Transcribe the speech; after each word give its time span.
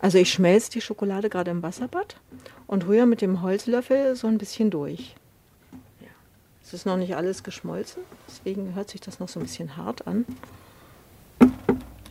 Also 0.00 0.18
ich 0.18 0.32
schmelze 0.32 0.70
die 0.70 0.80
Schokolade 0.80 1.28
gerade 1.28 1.50
im 1.50 1.62
Wasserbad 1.62 2.16
und 2.66 2.86
rühre 2.86 3.06
mit 3.06 3.20
dem 3.20 3.42
Holzlöffel 3.42 4.16
so 4.16 4.26
ein 4.26 4.38
bisschen 4.38 4.70
durch. 4.70 5.14
Es 6.64 6.72
ist 6.72 6.86
noch 6.86 6.96
nicht 6.96 7.16
alles 7.16 7.42
geschmolzen, 7.42 8.04
deswegen 8.28 8.76
hört 8.76 8.90
sich 8.90 9.00
das 9.00 9.18
noch 9.18 9.28
so 9.28 9.40
ein 9.40 9.42
bisschen 9.42 9.76
hart 9.76 10.06
an. 10.06 10.24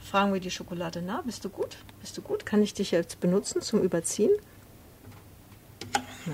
Fragen 0.04 0.34
wir 0.34 0.41
die 0.41 0.52
Schokolade 0.52 1.02
nach. 1.02 1.23
Bist 1.23 1.45
du 1.45 1.49
gut? 1.49 1.77
Bist 2.02 2.17
du 2.17 2.21
gut? 2.21 2.45
Kann 2.45 2.62
ich 2.62 2.73
dich 2.73 2.91
jetzt 2.91 3.21
benutzen 3.21 3.62
zum 3.62 3.81
Überziehen? 3.81 4.31
Ja. 6.26 6.34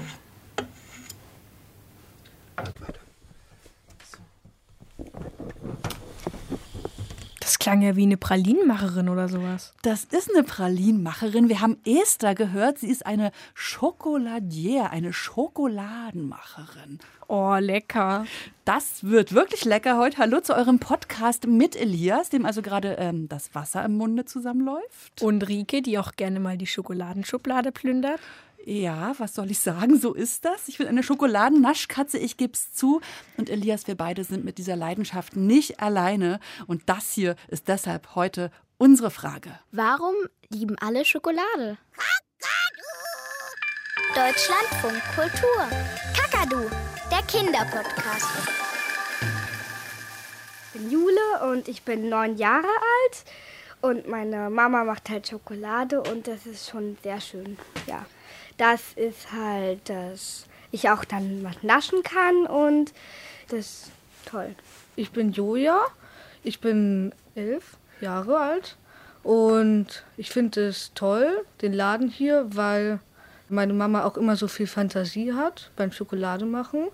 Klang 7.66 7.82
ja 7.82 7.96
wie 7.96 8.04
eine 8.04 8.16
Pralinenmacherin 8.16 9.10
oder 9.10 9.28
sowas. 9.28 9.74
Das 9.82 10.04
ist 10.04 10.30
eine 10.30 10.44
Pralinenmacherin. 10.44 11.50
Wir 11.50 11.62
haben 11.62 11.78
Esther 11.84 12.36
gehört. 12.36 12.78
Sie 12.78 12.92
ist 12.92 13.08
eine 13.08 13.32
Schokoladier, 13.56 14.92
eine 14.92 15.12
Schokoladenmacherin. 15.12 17.00
Oh, 17.28 17.56
lecker. 17.56 18.28
Das 18.66 19.04
wird 19.06 19.34
wirklich 19.34 19.66
lecker 19.66 19.98
heute. 19.98 20.20
Hallo 20.20 20.42
zu 20.42 20.56
eurem 20.56 20.78
Podcast 20.78 21.48
mit 21.48 21.76
Elias, 21.76 22.30
dem 22.30 22.46
also 22.46 22.62
gerade 22.62 22.98
ähm, 23.00 23.28
das 23.30 23.56
Wasser 23.56 23.84
im 23.84 23.98
Munde 23.98 24.26
zusammenläuft. 24.26 25.24
Und 25.24 25.42
Rike, 25.50 25.82
die 25.82 25.98
auch 25.98 26.12
gerne 26.12 26.40
mal 26.40 26.60
die 26.60 26.68
Schokoladenschublade 26.68 27.72
plündert. 27.72 28.20
Ja, 28.68 29.14
was 29.20 29.36
soll 29.36 29.52
ich 29.52 29.60
sagen? 29.60 30.00
So 30.00 30.16
ist 30.16 30.44
das. 30.44 30.68
Ich 30.68 30.80
bin 30.80 30.88
eine 30.88 31.04
Schokoladennaschkatze, 31.04 32.18
ich 32.18 32.36
geb's 32.36 32.74
zu. 32.74 33.00
Und 33.38 33.52
Elias, 33.52 33.86
wir 33.86 33.94
beide 33.94 34.24
sind 34.24 34.44
mit 34.44 34.58
dieser 34.58 34.76
Leidenschaft 34.76 35.36
nicht 35.36 35.82
alleine. 35.82 36.40
Und 36.66 36.82
das 36.88 37.12
hier 37.12 37.36
ist 37.48 37.68
deshalb 37.68 38.16
heute 38.16 38.50
unsere 38.80 39.12
Frage. 39.12 39.52
Warum 39.72 40.16
lieben 40.50 40.78
alle 40.80 41.06
Schokolade? 41.06 41.78
Deutschlandfunk 44.16 45.00
Kultur. 45.14 45.70
Kakadu, 46.18 46.68
der 47.12 47.22
Kinderpodcast. 47.28 48.26
Ich 50.74 50.82
bin 50.82 50.90
Jule 50.90 51.52
und 51.52 51.68
ich 51.68 51.84
bin 51.84 52.10
neun 52.10 52.36
Jahre 52.38 52.66
alt. 52.66 53.26
Und 53.82 54.08
meine 54.08 54.50
Mama 54.50 54.84
macht 54.84 55.08
halt 55.12 55.28
Schokolade 55.28 56.02
und 56.02 56.28
das 56.28 56.48
ist 56.48 56.68
schon 56.68 56.98
sehr 57.04 57.22
schön. 57.22 57.60
Ja 57.86 58.08
das 58.58 58.94
ist 58.96 59.32
halt, 59.32 59.90
dass 59.90 60.46
ich 60.72 60.90
auch 60.90 61.06
dann 61.06 61.44
was 61.44 61.64
naschen 61.64 62.04
kann 62.04 62.46
und 62.46 62.94
das 63.50 63.60
ist 63.60 63.92
toll. 64.26 64.56
Ich 64.96 65.12
bin 65.12 65.32
Joja, 65.32 65.82
ich 66.44 66.60
bin 66.60 67.14
elf 67.36 67.78
Jahre 68.02 68.38
alt 68.38 68.78
und 69.24 70.04
ich 70.18 70.30
finde 70.30 70.68
es 70.68 70.94
toll, 70.94 71.46
den 71.62 71.74
Laden 71.74 72.10
hier, 72.10 72.46
weil 72.50 73.00
meine 73.50 73.74
Mama 73.74 74.04
auch 74.04 74.18
immer 74.18 74.36
so 74.36 74.48
viel 74.48 74.68
Fantasie 74.68 75.34
hat 75.34 75.72
beim 75.76 75.92
Schokolademachen. 75.92 76.88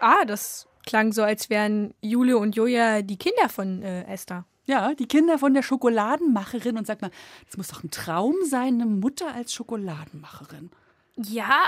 Ah, 0.00 0.24
das 0.24 0.68
klang 0.86 1.12
so, 1.12 1.22
als 1.22 1.50
wären 1.50 1.94
Jule 2.00 2.38
und 2.38 2.56
Joja 2.56 3.02
die 3.02 3.16
Kinder 3.18 3.48
von 3.48 3.82
äh, 3.82 4.04
Esther. 4.04 4.44
Ja, 4.68 4.94
die 4.94 5.06
Kinder 5.06 5.38
von 5.38 5.54
der 5.54 5.62
Schokoladenmacherin. 5.62 6.76
Und 6.76 6.86
sag 6.86 7.00
mal, 7.00 7.10
das 7.46 7.56
muss 7.56 7.68
doch 7.68 7.82
ein 7.82 7.90
Traum 7.90 8.34
sein, 8.44 8.74
eine 8.74 8.84
Mutter 8.84 9.34
als 9.34 9.54
Schokoladenmacherin. 9.54 10.70
Ja, 11.16 11.58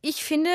ich 0.00 0.24
finde 0.24 0.50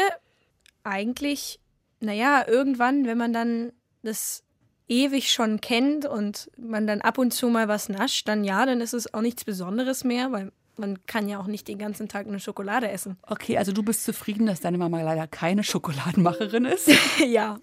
eigentlich, 0.83 1.59
naja, 1.99 2.43
irgendwann, 2.47 3.05
wenn 3.05 3.19
man 3.19 3.33
dann 3.33 3.71
das 4.01 4.43
ewig 4.87 5.31
schon 5.31 5.61
kennt 5.61 6.07
und 6.07 6.49
man 6.57 6.87
dann 6.87 7.01
ab 7.01 7.19
und 7.19 7.35
zu 7.35 7.49
mal 7.49 7.67
was 7.67 7.87
nascht, 7.87 8.27
dann 8.27 8.43
ja, 8.43 8.65
dann 8.65 8.81
ist 8.81 8.93
es 8.93 9.13
auch 9.13 9.21
nichts 9.21 9.45
Besonderes 9.45 10.03
mehr, 10.03 10.31
weil 10.31 10.51
man 10.77 11.05
kann 11.05 11.29
ja 11.29 11.39
auch 11.39 11.45
nicht 11.45 11.67
den 11.67 11.77
ganzen 11.77 12.09
Tag 12.09 12.25
eine 12.25 12.39
Schokolade 12.39 12.89
essen. 12.89 13.17
Okay, 13.27 13.59
also 13.59 13.73
du 13.73 13.83
bist 13.83 14.03
zufrieden, 14.05 14.47
dass 14.47 14.59
deine 14.59 14.79
Mama 14.79 15.03
leider 15.03 15.27
keine 15.27 15.63
Schokoladenmacherin 15.63 16.65
ist? 16.65 16.89
ja. 17.27 17.59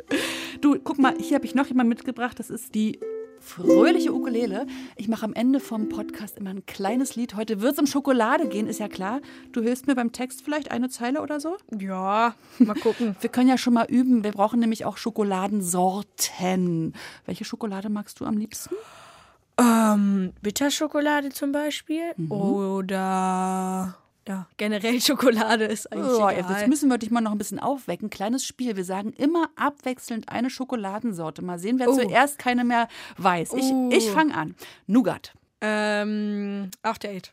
Du, 0.60 0.78
guck 0.78 0.99
mal, 0.99 1.16
hier 1.19 1.34
habe 1.34 1.44
ich 1.44 1.56
noch 1.56 1.66
jemanden 1.66 1.88
mitgebracht. 1.88 2.38
Das 2.38 2.50
ist 2.50 2.76
die 2.76 3.00
fröhliche 3.48 4.12
Ukulele. 4.12 4.66
Ich 4.97 5.09
mache 5.09 5.25
am 5.25 5.32
Ende 5.32 5.59
vom 5.59 5.88
Podcast 5.88 6.36
immer 6.36 6.50
ein 6.50 6.66
kleines 6.66 7.16
Lied. 7.16 7.34
Heute 7.34 7.60
wird 7.60 7.72
es 7.72 7.78
um 7.78 7.86
Schokolade 7.86 8.47
gehen, 8.48 8.66
ist 8.66 8.78
ja 8.78 8.88
klar. 8.88 9.20
Du 9.53 9.62
hilfst 9.62 9.86
mir 9.86 9.94
beim 9.94 10.12
Text 10.12 10.42
vielleicht 10.44 10.70
eine 10.70 10.88
Zeile 10.91 11.22
oder 11.22 11.41
so? 11.41 11.56
Ja, 11.78 12.34
mal 12.58 12.75
gucken. 12.75 13.16
Wir 13.20 13.31
können 13.31 13.48
ja 13.48 13.58
schon 13.58 13.75
mal 13.75 13.87
üben. 13.88 14.22
Wir 14.22 14.32
brauchen 14.32 14.60
nämlich 14.60 14.84
auch 14.84 14.97
Schokoladensorten. 14.97 16.94
Welche 17.25 17.44
Schokolade 17.44 17.88
magst 17.88 18.20
du 18.20 18.26
am 18.26 18.37
liebsten? 18.37 18.75
Ähm, 19.58 20.32
Bitterschokolade 20.42 21.31
zum 21.31 21.53
Beispiel. 21.53 22.12
Mhm. 22.16 22.31
Oder 22.31 23.97
ja, 24.28 24.47
generell 24.59 25.00
Schokolade 25.00 25.65
ist 25.65 25.91
eigentlich 25.91 26.12
oh, 26.12 26.28
egal. 26.28 26.37
Jetzt 26.37 26.69
müssen 26.69 26.91
wir 26.91 26.99
dich 26.99 27.11
mal 27.11 27.22
noch 27.22 27.33
ein 27.33 27.39
bisschen 27.39 27.59
aufwecken. 27.59 28.11
Kleines 28.11 28.44
Spiel. 28.44 28.77
Wir 28.77 28.84
sagen 28.84 29.12
immer 29.15 29.49
abwechselnd 29.56 30.28
eine 30.28 30.50
Schokoladensorte. 30.50 31.43
Mal 31.43 31.59
sehen, 31.59 31.78
wer 31.78 31.89
oh. 31.89 31.94
zuerst 31.94 32.38
keine 32.38 32.65
mehr 32.65 32.88
weiß. 33.17 33.55
Ich, 33.55 33.65
oh. 33.65 33.88
ich 33.91 34.11
fange 34.11 34.34
an. 34.34 34.55
Nougat. 34.87 35.33
Ähm, 35.62 36.71
Date. 37.03 37.33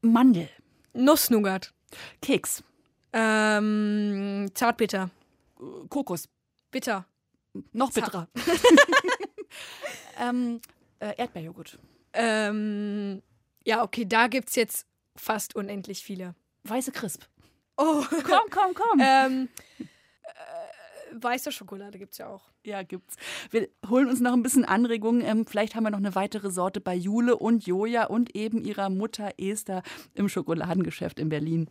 Mandel. 0.00 0.48
Nuss-Nougat. 0.94 1.72
Keks. 2.22 2.64
Ähm, 3.12 4.50
Zartbitter. 4.54 5.10
Kokos. 5.90 6.28
Bitter. 6.70 7.04
Noch 7.72 7.92
bitterer. 7.92 8.26
ähm, 10.20 10.60
äh, 10.98 11.14
Erdbeerjoghurt. 11.16 11.78
Ähm, 12.14 13.22
ja, 13.64 13.82
okay, 13.82 14.06
da 14.06 14.28
gibt 14.28 14.48
es 14.48 14.56
jetzt 14.56 14.86
fast 15.16 15.54
unendlich 15.54 16.02
viele. 16.02 16.34
Weiße 16.64 16.92
Crisp. 16.92 17.22
Oh, 17.76 18.04
komm, 18.08 18.50
komm, 18.50 18.74
komm. 18.74 19.00
ähm, 19.02 19.48
äh, 19.78 21.22
weiße 21.22 21.52
Schokolade 21.52 21.98
gibt 21.98 22.12
es 22.12 22.18
ja 22.18 22.28
auch. 22.28 22.50
Ja, 22.62 22.82
gibt's. 22.82 23.16
Wir 23.50 23.68
holen 23.88 24.08
uns 24.08 24.20
noch 24.20 24.34
ein 24.34 24.42
bisschen 24.42 24.66
Anregungen. 24.66 25.22
Ähm, 25.22 25.46
vielleicht 25.46 25.74
haben 25.74 25.84
wir 25.84 25.90
noch 25.90 25.98
eine 25.98 26.14
weitere 26.14 26.50
Sorte 26.50 26.80
bei 26.80 26.94
Jule 26.94 27.36
und 27.36 27.66
Joja 27.66 28.04
und 28.04 28.36
eben 28.36 28.62
ihrer 28.62 28.90
Mutter 28.90 29.32
Esther 29.38 29.82
im 30.14 30.28
Schokoladengeschäft 30.28 31.18
in 31.18 31.30
Berlin. 31.30 31.70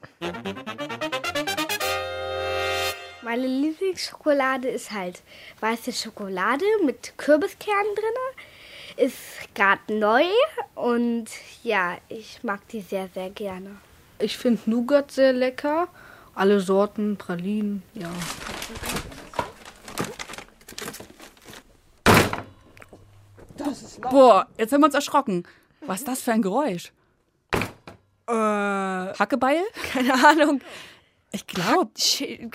Meine 3.22 3.46
Lieblingsschokolade 3.46 4.68
ist 4.68 4.92
halt 4.92 5.22
weiße 5.60 5.94
Schokolade 5.94 6.66
mit 6.84 7.14
Kürbiskernen 7.18 7.94
drin 7.94 8.46
ist 9.00 9.54
gerade 9.56 9.94
neu 9.94 10.24
und 10.76 11.26
ja, 11.64 11.98
ich 12.10 12.44
mag 12.44 12.68
die 12.68 12.82
sehr, 12.82 13.08
sehr 13.14 13.30
gerne. 13.30 13.78
Ich 14.20 14.38
finde 14.38 14.62
Nougat 14.70 15.12
sehr 15.12 15.32
lecker. 15.32 15.88
Alle 16.36 16.60
Sorten, 16.60 17.18
Pralinen, 17.18 17.84
ja. 17.94 18.10
Boah, 24.10 24.48
jetzt 24.58 24.72
haben 24.72 24.82
wir 24.82 24.86
uns 24.86 24.96
erschrocken. 24.96 25.44
Was 25.82 26.00
ist 26.00 26.08
das 26.08 26.22
für 26.22 26.32
ein 26.32 26.42
Geräusch? 26.42 26.92
Äh, 28.28 28.34
Hackebeil? 28.34 29.64
Keine 29.94 30.14
Ahnung. 30.14 30.62
Ich 31.32 31.46
glaube. 31.46 31.92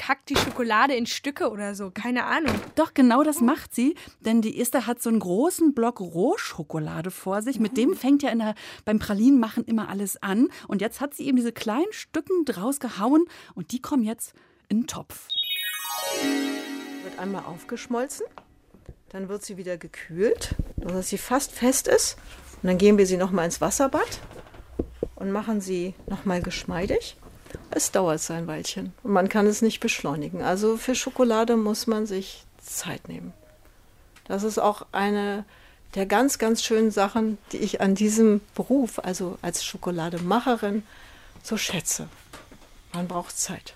Hackt 0.03 0.29
die 0.29 0.37
Schokolade 0.37 0.95
in 0.95 1.07
Stücke 1.07 1.51
oder 1.51 1.75
so, 1.75 1.91
keine 1.93 2.25
Ahnung. 2.25 2.55
Doch, 2.75 2.93
genau 2.93 3.23
das 3.23 3.41
macht 3.41 3.73
sie, 3.75 3.95
denn 4.21 4.43
die 4.43 4.61
Esther 4.61 4.87
hat 4.87 5.01
so 5.01 5.11
einen 5.11 5.21
großen 5.21 5.75
Block 5.75 6.01
Rohschokolade 6.01 7.13
vor 7.13 7.43
sich. 7.43 7.61
Mit 7.61 7.77
dem 7.77 7.95
fängt 7.95 8.23
ja 8.25 8.31
in 8.31 8.41
der, 8.41 8.55
beim 8.85 8.99
Pralinenmachen 8.99 9.65
immer 9.65 9.89
alles 9.89 10.21
an. 10.23 10.49
Und 10.67 10.81
jetzt 10.81 11.01
hat 11.01 11.15
sie 11.15 11.27
eben 11.27 11.37
diese 11.37 11.53
kleinen 11.53 11.93
Stücken 11.93 12.45
draus 12.45 12.81
gehauen 12.81 13.25
und 13.55 13.71
die 13.71 13.81
kommen 13.81 14.03
jetzt 14.03 14.35
in 14.69 14.81
den 14.81 14.87
Topf. 14.89 15.29
Wird 17.05 17.19
einmal 17.21 17.45
aufgeschmolzen, 17.45 18.27
dann 19.11 19.29
wird 19.29 19.45
sie 19.45 19.57
wieder 19.57 19.77
gekühlt, 19.77 20.57
sodass 20.77 21.11
sie 21.11 21.19
fast 21.19 21.53
fest 21.53 21.87
ist. 21.87 22.17
Und 22.63 22.69
dann 22.69 22.79
geben 22.79 22.99
wir 22.99 23.07
sie 23.07 23.19
nochmal 23.19 23.45
ins 23.45 23.61
Wasserbad 23.61 24.21
und 25.15 25.31
machen 25.31 25.61
sie 25.61 25.95
nochmal 26.09 26.43
geschmeidig. 26.43 27.17
Es 27.71 27.91
dauert 27.91 28.21
sein 28.21 28.47
Weilchen 28.47 28.93
und 29.03 29.13
man 29.13 29.29
kann 29.29 29.47
es 29.47 29.63
nicht 29.63 29.81
beschleunigen. 29.81 30.43
Also 30.43 30.77
für 30.77 30.95
Schokolade 30.95 31.57
muss 31.57 31.87
man 31.87 32.07
sich 32.07 32.45
Zeit 32.59 33.09
nehmen. 33.09 33.33
Das 34.27 34.43
ist 34.43 34.59
auch 34.59 34.87
eine 34.93 35.45
der 35.95 36.07
ganz, 36.07 36.39
ganz 36.39 36.63
schönen 36.63 36.91
Sachen, 36.91 37.39
die 37.53 37.59
ich 37.59 37.81
an 37.81 37.95
diesem 37.95 38.41
Beruf, 38.55 38.99
also 38.99 39.39
als 39.43 39.65
Schokolademacherin, 39.65 40.83
so 41.43 41.57
schätze. 41.57 42.09
Man 42.93 43.07
braucht 43.07 43.39
Zeit. 43.39 43.75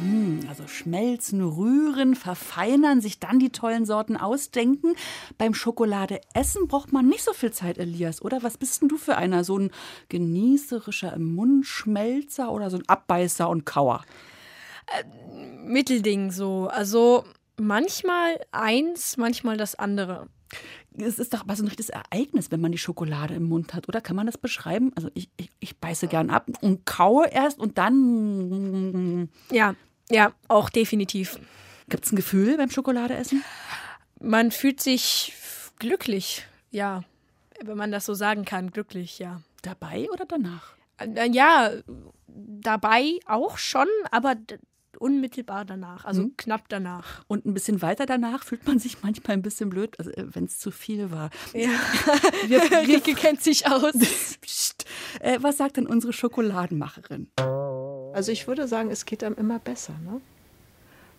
Hm, 0.00 0.40
also 0.48 0.66
schmelzen, 0.66 1.42
rühren, 1.42 2.14
verfeinern, 2.14 3.00
sich 3.00 3.20
dann 3.20 3.38
die 3.38 3.50
tollen 3.50 3.84
Sorten 3.84 4.16
ausdenken. 4.16 4.94
Beim 5.36 5.52
Schokolade 5.52 6.20
essen 6.32 6.68
braucht 6.68 6.92
man 6.92 7.06
nicht 7.06 7.22
so 7.22 7.32
viel 7.34 7.52
Zeit, 7.52 7.76
Elias, 7.76 8.22
oder? 8.22 8.42
Was 8.42 8.56
bist 8.56 8.80
denn 8.80 8.88
du 8.88 8.96
für 8.96 9.16
einer? 9.16 9.44
So 9.44 9.58
ein 9.58 9.70
genießerischer 10.08 11.12
im 11.12 11.34
Mundschmelzer 11.34 12.50
oder 12.50 12.70
so 12.70 12.78
ein 12.78 12.88
Abbeißer 12.88 13.48
und 13.48 13.66
Kauer? 13.66 14.02
Äh, 14.86 15.04
Mittelding 15.66 16.30
so. 16.30 16.68
Also 16.68 17.24
manchmal 17.58 18.40
eins, 18.52 19.18
manchmal 19.18 19.58
das 19.58 19.74
andere. 19.74 20.28
Es 20.96 21.18
ist 21.18 21.34
doch 21.34 21.42
aber 21.42 21.54
so 21.54 21.62
ein 21.62 21.68
richtiges 21.68 21.90
Ereignis, 21.90 22.50
wenn 22.50 22.60
man 22.60 22.72
die 22.72 22.78
Schokolade 22.78 23.34
im 23.34 23.44
Mund 23.44 23.74
hat, 23.74 23.88
oder? 23.88 24.00
Kann 24.00 24.16
man 24.16 24.26
das 24.26 24.38
beschreiben? 24.38 24.92
Also 24.96 25.08
ich, 25.14 25.30
ich, 25.36 25.50
ich 25.60 25.78
beiße 25.78 26.08
gern 26.08 26.30
ab 26.30 26.48
und 26.62 26.86
kaue 26.86 27.28
erst 27.28 27.58
und 27.58 27.78
dann. 27.78 29.28
Ja, 29.52 29.74
ja, 30.10 30.32
auch 30.48 30.68
definitiv. 30.70 31.38
Gibt 31.88 32.04
es 32.04 32.12
ein 32.12 32.16
Gefühl 32.16 32.56
beim 32.56 32.70
Schokoladeessen? 32.70 33.42
Man 34.20 34.50
fühlt 34.50 34.80
sich 34.80 35.32
glücklich, 35.78 36.44
ja. 36.70 37.02
Wenn 37.62 37.76
man 37.76 37.90
das 37.92 38.06
so 38.06 38.14
sagen 38.14 38.44
kann, 38.44 38.70
glücklich, 38.70 39.18
ja. 39.18 39.40
Dabei 39.62 40.08
oder 40.12 40.24
danach? 40.26 40.74
Äh, 40.98 41.28
Ja, 41.30 41.70
dabei 42.26 43.18
auch 43.26 43.58
schon, 43.58 43.86
aber 44.10 44.34
unmittelbar 44.98 45.64
danach, 45.64 46.04
also 46.04 46.22
Mhm. 46.24 46.34
knapp 46.36 46.68
danach. 46.68 47.24
Und 47.26 47.46
ein 47.46 47.54
bisschen 47.54 47.80
weiter 47.80 48.04
danach 48.06 48.44
fühlt 48.44 48.66
man 48.66 48.78
sich 48.78 49.02
manchmal 49.02 49.36
ein 49.38 49.42
bisschen 49.42 49.70
blöd, 49.70 49.98
also 49.98 50.10
wenn 50.16 50.44
es 50.44 50.58
zu 50.58 50.70
viel 50.70 51.10
war. 51.10 51.30
Ja, 51.54 51.70
Wir, 52.48 52.60
wir, 52.70 52.96
Rike 52.96 53.14
kennt 53.14 53.42
sich 53.42 53.66
aus. 53.66 53.92
Psst. 54.42 54.84
Äh, 55.20 55.38
was 55.40 55.56
sagt 55.56 55.76
denn 55.78 55.86
unsere 55.86 56.12
Schokoladenmacherin? 56.12 57.30
Also 58.12 58.32
ich 58.32 58.46
würde 58.46 58.66
sagen, 58.66 58.90
es 58.90 59.06
geht 59.06 59.22
einem 59.22 59.36
immer 59.36 59.58
besser, 59.58 59.94
ne? 60.04 60.20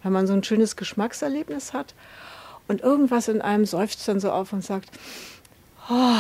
Wenn 0.04 0.12
man 0.12 0.28
so 0.28 0.34
ein 0.34 0.44
schönes 0.44 0.76
Geschmackserlebnis 0.76 1.74
hat 1.74 1.94
und 2.68 2.82
irgendwas 2.82 3.28
in 3.28 3.42
einem 3.42 3.66
seufzt 3.66 4.08
dann 4.08 4.20
so 4.20 4.32
auf 4.32 4.52
und 4.52 4.64
sagt, 4.64 4.90
oh, 5.90 6.16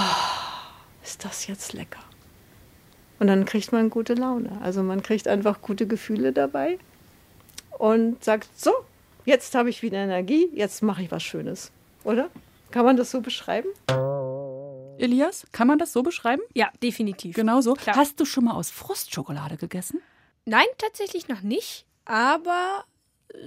ist 1.03 1.25
das 1.25 1.47
jetzt 1.47 1.73
lecker. 1.73 2.01
Und 3.19 3.27
dann 3.27 3.45
kriegt 3.45 3.71
man 3.71 3.89
gute 3.89 4.13
Laune. 4.13 4.59
Also 4.61 4.83
man 4.83 5.03
kriegt 5.03 5.27
einfach 5.27 5.61
gute 5.61 5.87
Gefühle 5.87 6.31
dabei 6.31 6.79
und 7.77 8.23
sagt, 8.23 8.49
so, 8.59 8.71
jetzt 9.25 9.55
habe 9.55 9.69
ich 9.69 9.81
wieder 9.81 9.97
Energie, 9.97 10.49
jetzt 10.53 10.83
mache 10.83 11.03
ich 11.03 11.11
was 11.11 11.23
Schönes. 11.23 11.71
Oder? 12.03 12.29
Kann 12.71 12.85
man 12.85 12.97
das 12.97 13.11
so 13.11 13.21
beschreiben? 13.21 13.67
Elias, 14.97 15.45
kann 15.51 15.67
man 15.67 15.79
das 15.79 15.93
so 15.93 16.03
beschreiben? 16.03 16.41
Ja, 16.53 16.69
definitiv. 16.81 17.35
Genau 17.35 17.61
so. 17.61 17.73
Klar. 17.73 17.95
Hast 17.95 18.19
du 18.19 18.25
schon 18.25 18.45
mal 18.45 18.53
aus 18.53 18.69
Frustschokolade 18.69 19.57
gegessen? 19.57 19.99
Nein, 20.45 20.67
tatsächlich 20.77 21.27
noch 21.27 21.41
nicht, 21.41 21.85
aber 22.05 22.85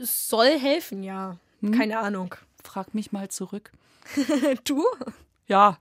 es 0.02 0.28
soll 0.28 0.58
helfen, 0.58 1.02
ja. 1.02 1.38
Hm? 1.60 1.72
Keine 1.72 1.98
Ahnung. 1.98 2.34
Frag 2.62 2.94
mich 2.94 3.12
mal 3.12 3.28
zurück. 3.28 3.72
Du? 4.64 4.84
Ja, 5.46 5.78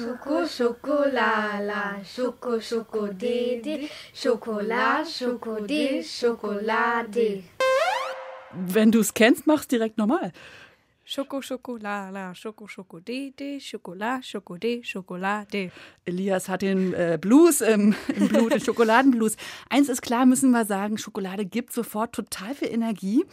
Schoko, 0.00 0.46
Schokolala, 0.46 1.96
Schoko, 2.04 2.60
Schokodede, 2.60 3.88
Schokolade, 4.14 5.06
Schokode, 5.10 6.02
Schokolade. 6.04 7.42
wenn 8.52 8.92
du 8.92 9.00
es 9.00 9.12
kennst, 9.12 9.46
mach's 9.46 9.66
direkt 9.66 9.98
nochmal. 9.98 10.32
Schoko, 11.12 11.42
Schokolala, 11.42 12.36
Schoko, 12.36 12.68
Schokodede, 12.68 13.58
Schokolade, 13.60 14.22
Schokode, 14.22 14.84
Schokolade. 14.84 15.72
Elias 16.04 16.48
hat 16.48 16.62
den 16.62 16.94
äh, 16.94 17.18
Blues 17.20 17.62
im, 17.62 17.96
im 18.14 18.28
Blut, 18.28 18.52
den 18.52 18.60
Schokoladenblues. 18.60 19.36
Eins 19.68 19.88
ist 19.88 20.02
klar, 20.02 20.24
müssen 20.24 20.52
wir 20.52 20.64
sagen, 20.64 20.98
Schokolade 20.98 21.46
gibt 21.46 21.72
sofort 21.72 22.14
total 22.14 22.54
viel 22.54 22.68
Energie. 22.68 23.24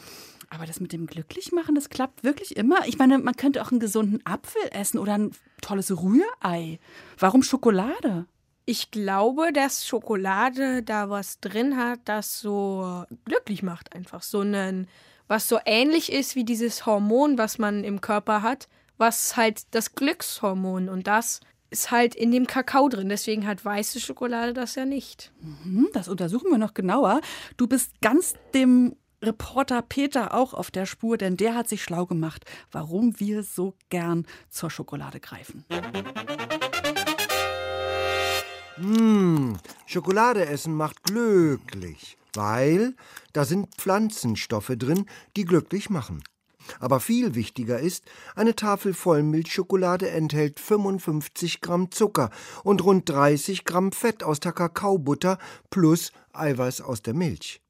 Aber 0.49 0.65
das 0.65 0.79
mit 0.79 0.91
dem 0.91 1.05
Glücklichmachen, 1.05 1.75
das 1.75 1.89
klappt 1.89 2.23
wirklich 2.23 2.57
immer. 2.57 2.87
Ich 2.87 2.97
meine, 2.97 3.19
man 3.19 3.35
könnte 3.35 3.61
auch 3.61 3.69
einen 3.69 3.79
gesunden 3.79 4.25
Apfel 4.25 4.63
essen 4.71 4.97
oder 4.97 5.13
ein 5.15 5.31
tolles 5.61 5.91
Rührei. 5.91 6.79
Warum 7.19 7.43
Schokolade? 7.43 8.25
Ich 8.65 8.89
glaube, 8.89 9.53
dass 9.53 9.85
Schokolade 9.85 10.81
da 10.81 11.11
was 11.11 11.41
drin 11.41 11.77
hat, 11.77 11.99
das 12.05 12.39
so 12.39 13.05
glücklich 13.25 13.61
macht, 13.61 13.93
einfach 13.93 14.23
so 14.23 14.39
einen, 14.39 14.87
was 15.27 15.47
so 15.47 15.59
ähnlich 15.65 16.11
ist 16.11 16.35
wie 16.35 16.45
dieses 16.45 16.85
Hormon, 16.85 17.37
was 17.37 17.57
man 17.57 17.83
im 17.83 18.01
Körper 18.01 18.41
hat, 18.41 18.67
was 18.97 19.37
halt 19.37 19.63
das 19.71 19.95
Glückshormon 19.95 20.89
und 20.89 21.07
das 21.07 21.41
ist 21.69 21.91
halt 21.91 22.15
in 22.15 22.31
dem 22.31 22.47
Kakao 22.47 22.87
drin. 22.89 23.09
Deswegen 23.09 23.45
hat 23.45 23.63
weiße 23.63 23.99
Schokolade 23.99 24.53
das 24.53 24.75
ja 24.75 24.85
nicht. 24.85 25.31
Hm, 25.63 25.89
das 25.93 26.07
untersuchen 26.07 26.49
wir 26.49 26.57
noch 26.57 26.73
genauer. 26.73 27.21
Du 27.57 27.67
bist 27.67 27.91
ganz 28.01 28.35
dem 28.53 28.95
Reporter 29.21 29.81
Peter 29.81 30.33
auch 30.33 30.53
auf 30.53 30.71
der 30.71 30.85
Spur, 30.85 31.17
denn 31.17 31.37
der 31.37 31.55
hat 31.55 31.67
sich 31.67 31.83
schlau 31.83 32.05
gemacht, 32.05 32.45
warum 32.71 33.19
wir 33.19 33.43
so 33.43 33.73
gern 33.89 34.25
zur 34.49 34.69
Schokolade 34.69 35.19
greifen. 35.19 35.65
Mmh, 38.77 39.57
Schokolade 39.87 40.45
essen 40.45 40.75
macht 40.75 41.01
glücklich, 41.01 42.15
weil 42.37 42.95
da 43.33 43.43
sind 43.43 43.75
Pflanzenstoffe 43.75 44.71
drin, 44.77 45.05
die 45.35 45.43
glücklich 45.43 45.89
machen. 45.89 46.23
Aber 46.79 46.99
viel 46.99 47.35
wichtiger 47.35 47.79
ist, 47.79 48.05
eine 48.35 48.55
Tafel 48.55 48.93
Vollmilchschokolade 48.93 50.09
enthält 50.09 50.59
55 50.59 51.61
Gramm 51.61 51.91
Zucker 51.91 52.29
und 52.63 52.83
rund 52.83 53.09
30 53.09 53.65
Gramm 53.65 53.91
Fett 53.91 54.23
aus 54.23 54.39
der 54.39 54.51
Kakaobutter 54.51 55.37
plus 55.69 56.11
Eiweiß 56.33 56.81
aus 56.81 57.01
der 57.01 57.13
Milch. 57.13 57.61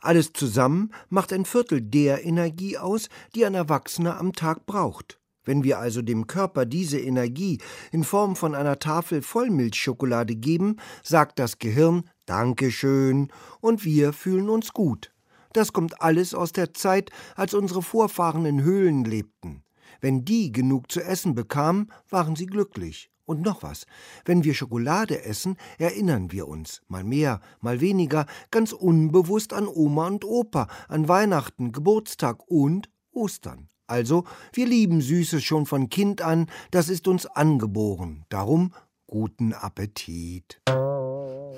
Alles 0.00 0.32
zusammen 0.32 0.92
macht 1.10 1.32
ein 1.32 1.44
Viertel 1.44 1.82
der 1.82 2.24
Energie 2.24 2.78
aus, 2.78 3.08
die 3.34 3.44
ein 3.44 3.54
Erwachsener 3.54 4.18
am 4.18 4.32
Tag 4.32 4.64
braucht. 4.66 5.18
Wenn 5.46 5.64
wir 5.64 5.78
also 5.78 6.02
dem 6.02 6.26
Körper 6.26 6.66
diese 6.66 6.98
Energie 6.98 7.58
in 7.92 8.04
Form 8.04 8.36
von 8.36 8.54
einer 8.54 8.78
Tafel 8.78 9.22
Vollmilchschokolade 9.22 10.36
geben, 10.36 10.76
sagt 11.02 11.38
das 11.38 11.58
Gehirn 11.58 12.04
Dankeschön 12.26 13.28
und 13.60 13.84
wir 13.84 14.12
fühlen 14.12 14.50
uns 14.50 14.72
gut. 14.72 15.12
Das 15.52 15.72
kommt 15.72 16.02
alles 16.02 16.34
aus 16.34 16.52
der 16.52 16.74
Zeit, 16.74 17.10
als 17.36 17.54
unsere 17.54 17.80
Vorfahren 17.80 18.44
in 18.44 18.62
Höhlen 18.62 19.04
lebten. 19.04 19.62
Wenn 20.00 20.24
die 20.24 20.52
genug 20.52 20.90
zu 20.92 21.02
essen 21.02 21.34
bekamen, 21.34 21.90
waren 22.10 22.36
sie 22.36 22.46
glücklich. 22.46 23.10
Und 23.24 23.42
noch 23.42 23.62
was, 23.62 23.86
wenn 24.24 24.44
wir 24.44 24.54
Schokolade 24.54 25.24
essen, 25.24 25.56
erinnern 25.78 26.30
wir 26.30 26.46
uns, 26.46 26.82
mal 26.88 27.02
mehr, 27.02 27.40
mal 27.60 27.80
weniger, 27.80 28.26
ganz 28.50 28.72
unbewusst 28.72 29.52
an 29.52 29.66
Oma 29.66 30.08
und 30.08 30.24
Opa, 30.24 30.68
an 30.88 31.08
Weihnachten, 31.08 31.72
Geburtstag 31.72 32.48
und 32.48 32.88
Ostern. 33.12 33.68
Also, 33.86 34.24
wir 34.52 34.66
lieben 34.66 35.00
Süßes 35.00 35.44
schon 35.44 35.64
von 35.66 35.88
Kind 35.88 36.20
an, 36.20 36.46
das 36.70 36.88
ist 36.88 37.06
uns 37.06 37.26
angeboren. 37.26 38.24
Darum 38.28 38.72
guten 39.06 39.52
Appetit. 39.52 40.60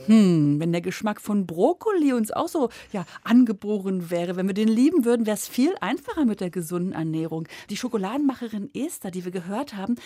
Hm, 0.07 0.61
wenn 0.61 0.73
der 0.73 0.81
Geschmack 0.81 1.21
von 1.21 1.47
Brokkoli 1.47 2.13
uns 2.13 2.31
auch 2.31 2.49
so 2.49 2.69
ja, 2.93 3.07
angeboren 3.25 4.11
wäre, 4.11 4.37
wenn 4.37 4.47
wir 4.47 4.55
den 4.55 4.69
lieben 4.69 5.05
würden, 5.05 5.27
wäre 5.27 5.37
es 5.37 5.49
viel 5.49 5.75
einfacher 5.81 6.25
mit 6.25 6.41
der 6.41 6.51
gesunden 6.51 6.93
Ernährung. 6.93 7.49
Die 7.71 7.77
Schokoladenmacherin 7.77 8.71
Esther, 8.75 9.11
die 9.11 9.25
wir 9.25 9.33
gehört 9.33 9.75
haben, 9.75 9.97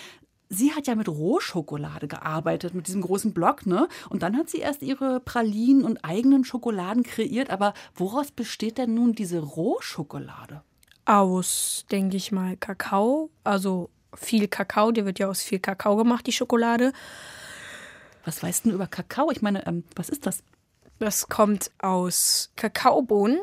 sie 0.48 0.72
hat 0.72 0.86
ja 0.86 0.94
mit 0.94 1.08
Rohschokolade 1.08 2.08
gearbeitet, 2.08 2.74
mit 2.74 2.86
diesem 2.86 3.02
großen 3.02 3.32
Block, 3.32 3.66
ne? 3.66 3.88
Und 4.10 4.22
dann 4.22 4.36
hat 4.36 4.48
sie 4.48 4.58
erst 4.58 4.82
ihre 4.82 5.20
Pralinen 5.20 5.84
und 5.84 6.04
eigenen 6.04 6.44
Schokoladen 6.44 7.02
kreiert. 7.02 7.50
Aber 7.50 7.74
woraus 7.94 8.30
besteht 8.30 8.78
denn 8.78 8.94
nun 8.94 9.12
diese 9.12 9.40
Rohschokolade? 9.40 10.62
Aus, 11.12 11.84
denke 11.90 12.16
ich 12.16 12.32
mal, 12.32 12.56
Kakao. 12.56 13.28
Also 13.44 13.90
viel 14.14 14.48
Kakao, 14.48 14.92
der 14.92 15.04
wird 15.04 15.18
ja 15.18 15.28
aus 15.28 15.42
viel 15.42 15.58
Kakao 15.58 15.94
gemacht, 15.96 16.26
die 16.26 16.32
Schokolade. 16.32 16.94
Was 18.24 18.42
weißt 18.42 18.64
du 18.64 18.70
über 18.70 18.86
Kakao? 18.86 19.30
Ich 19.30 19.42
meine, 19.42 19.66
ähm, 19.66 19.84
was 19.94 20.08
ist 20.08 20.24
das? 20.24 20.42
Das 21.00 21.28
kommt 21.28 21.70
aus 21.76 22.50
Kakaobohnen. 22.56 23.42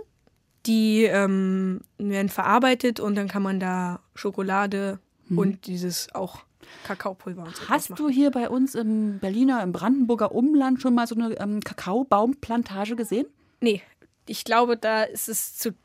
Die 0.66 1.04
ähm, 1.04 1.82
werden 2.00 2.30
verarbeitet 2.30 3.00
und 3.00 3.14
dann 3.14 3.28
kann 3.28 3.44
man 3.44 3.60
da 3.60 4.00
Schokolade 4.16 4.98
und 5.30 5.68
dieses 5.68 6.14
auch 6.16 6.40
Kakaopulver 6.86 7.44
und 7.44 7.56
so 7.56 7.70
Hast 7.70 7.92
du 8.00 8.10
hier 8.10 8.32
bei 8.32 8.50
uns 8.50 8.74
im 8.74 9.20
Berliner, 9.20 9.62
im 9.62 9.74
Brandenburger 9.74 10.32
Umland 10.32 10.82
schon 10.82 10.96
mal 10.96 11.06
so 11.06 11.14
eine 11.14 11.40
ähm, 11.40 11.60
Kakaobaumplantage 11.60 12.96
gesehen? 12.96 13.28
Nee, 13.62 13.84
ich 14.26 14.44
glaube, 14.44 14.76
da 14.76 15.04
ist 15.04 15.30
es 15.30 15.56
zu 15.56 15.76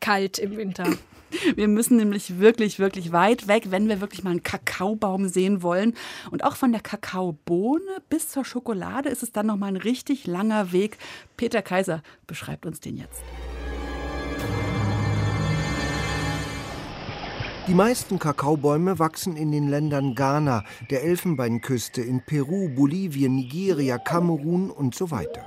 kalt 0.00 0.40
im 0.40 0.56
Winter. 0.56 0.84
Wir 1.54 1.68
müssen 1.68 1.96
nämlich 1.96 2.38
wirklich, 2.38 2.78
wirklich 2.78 3.12
weit 3.12 3.48
weg, 3.48 3.70
wenn 3.70 3.88
wir 3.88 4.00
wirklich 4.00 4.24
mal 4.24 4.30
einen 4.30 4.42
Kakaobaum 4.42 5.28
sehen 5.28 5.62
wollen. 5.62 5.94
Und 6.30 6.44
auch 6.44 6.56
von 6.56 6.72
der 6.72 6.80
Kakaobohne 6.80 8.02
bis 8.08 8.28
zur 8.28 8.44
Schokolade 8.44 9.08
ist 9.08 9.22
es 9.22 9.32
dann 9.32 9.46
noch 9.46 9.56
mal 9.56 9.66
ein 9.66 9.76
richtig 9.76 10.26
langer 10.26 10.72
Weg. 10.72 10.98
Peter 11.36 11.62
Kaiser 11.62 12.02
beschreibt 12.26 12.66
uns 12.66 12.80
den 12.80 12.96
jetzt. 12.96 13.22
Die 17.68 17.74
meisten 17.74 18.18
Kakaobäume 18.18 18.98
wachsen 18.98 19.36
in 19.36 19.52
den 19.52 19.68
Ländern 19.68 20.16
Ghana, 20.16 20.64
der 20.90 21.04
Elfenbeinküste, 21.04 22.02
in 22.02 22.20
Peru, 22.26 22.68
Bolivien, 22.68 23.36
Nigeria, 23.36 23.98
Kamerun 23.98 24.68
und 24.68 24.96
so 24.96 25.12
weiter. 25.12 25.46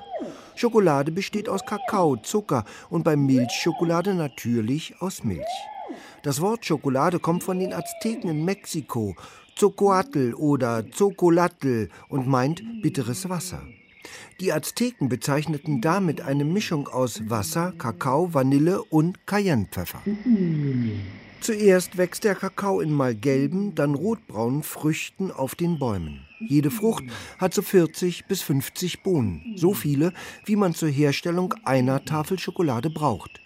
Schokolade 0.55 1.11
besteht 1.11 1.49
aus 1.49 1.65
Kakao, 1.65 2.15
Zucker 2.15 2.63
und 2.89 3.03
bei 3.03 3.17
Milchschokolade 3.17 4.13
natürlich 4.13 5.01
aus 5.01 5.25
Milch. 5.25 5.43
Das 6.25 6.41
Wort 6.41 6.65
Schokolade 6.65 7.19
kommt 7.19 7.43
von 7.43 7.59
den 7.59 7.71
Azteken 7.71 8.31
in 8.31 8.45
Mexiko, 8.45 9.15
Zocoatl 9.55 10.33
oder 10.33 10.89
Zocolatl 10.89 11.89
und 12.09 12.25
meint 12.25 12.63
bitteres 12.81 13.29
Wasser. 13.29 13.61
Die 14.39 14.51
Azteken 14.51 15.07
bezeichneten 15.07 15.81
damit 15.81 16.21
eine 16.21 16.43
Mischung 16.43 16.87
aus 16.87 17.29
Wasser, 17.29 17.73
Kakao, 17.77 18.33
Vanille 18.33 18.81
und 18.85 19.27
Cayennepfeffer. 19.27 20.01
Zuerst 21.41 21.95
wächst 21.99 22.23
der 22.23 22.33
Kakao 22.33 22.81
in 22.81 22.91
mal 22.91 23.13
gelben, 23.13 23.75
dann 23.75 23.93
rotbraunen 23.93 24.63
Früchten 24.63 25.29
auf 25.29 25.53
den 25.53 25.77
Bäumen. 25.77 26.25
Jede 26.47 26.71
Frucht 26.71 27.03
hat 27.37 27.53
so 27.53 27.61
40 27.61 28.25
bis 28.25 28.41
50 28.41 29.03
Bohnen, 29.03 29.55
so 29.55 29.73
viele, 29.73 30.13
wie 30.45 30.55
man 30.55 30.73
zur 30.73 30.89
Herstellung 30.89 31.53
einer 31.63 32.05
Tafel 32.05 32.39
Schokolade 32.39 32.89
braucht. 32.89 33.41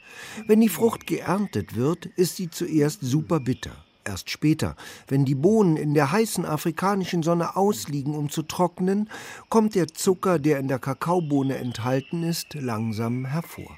Wenn 0.48 0.62
die 0.62 0.70
Frucht 0.70 1.08
geerntet 1.08 1.75
wird, 1.75 2.06
ist 2.06 2.36
sie 2.36 2.50
zuerst 2.50 3.01
super 3.01 3.39
bitter. 3.39 3.86
Erst 4.03 4.29
später, 4.29 4.75
wenn 5.08 5.25
die 5.25 5.36
Bohnen 5.36 5.77
in 5.77 5.94
der 5.94 6.12
heißen 6.12 6.46
afrikanischen 6.46 7.22
Sonne 7.22 7.56
ausliegen, 7.56 8.15
um 8.15 8.29
zu 8.29 8.44
trocknen, 8.44 9.10
kommt 9.50 9.75
der 9.75 9.88
Zucker, 9.88 10.39
der 10.39 10.60
in 10.60 10.68
der 10.68 10.79
Kakaobohne 10.79 11.58
enthalten 11.58 12.24
ist, 12.24 12.53
langsam 12.56 13.25
hervor. 13.25 13.77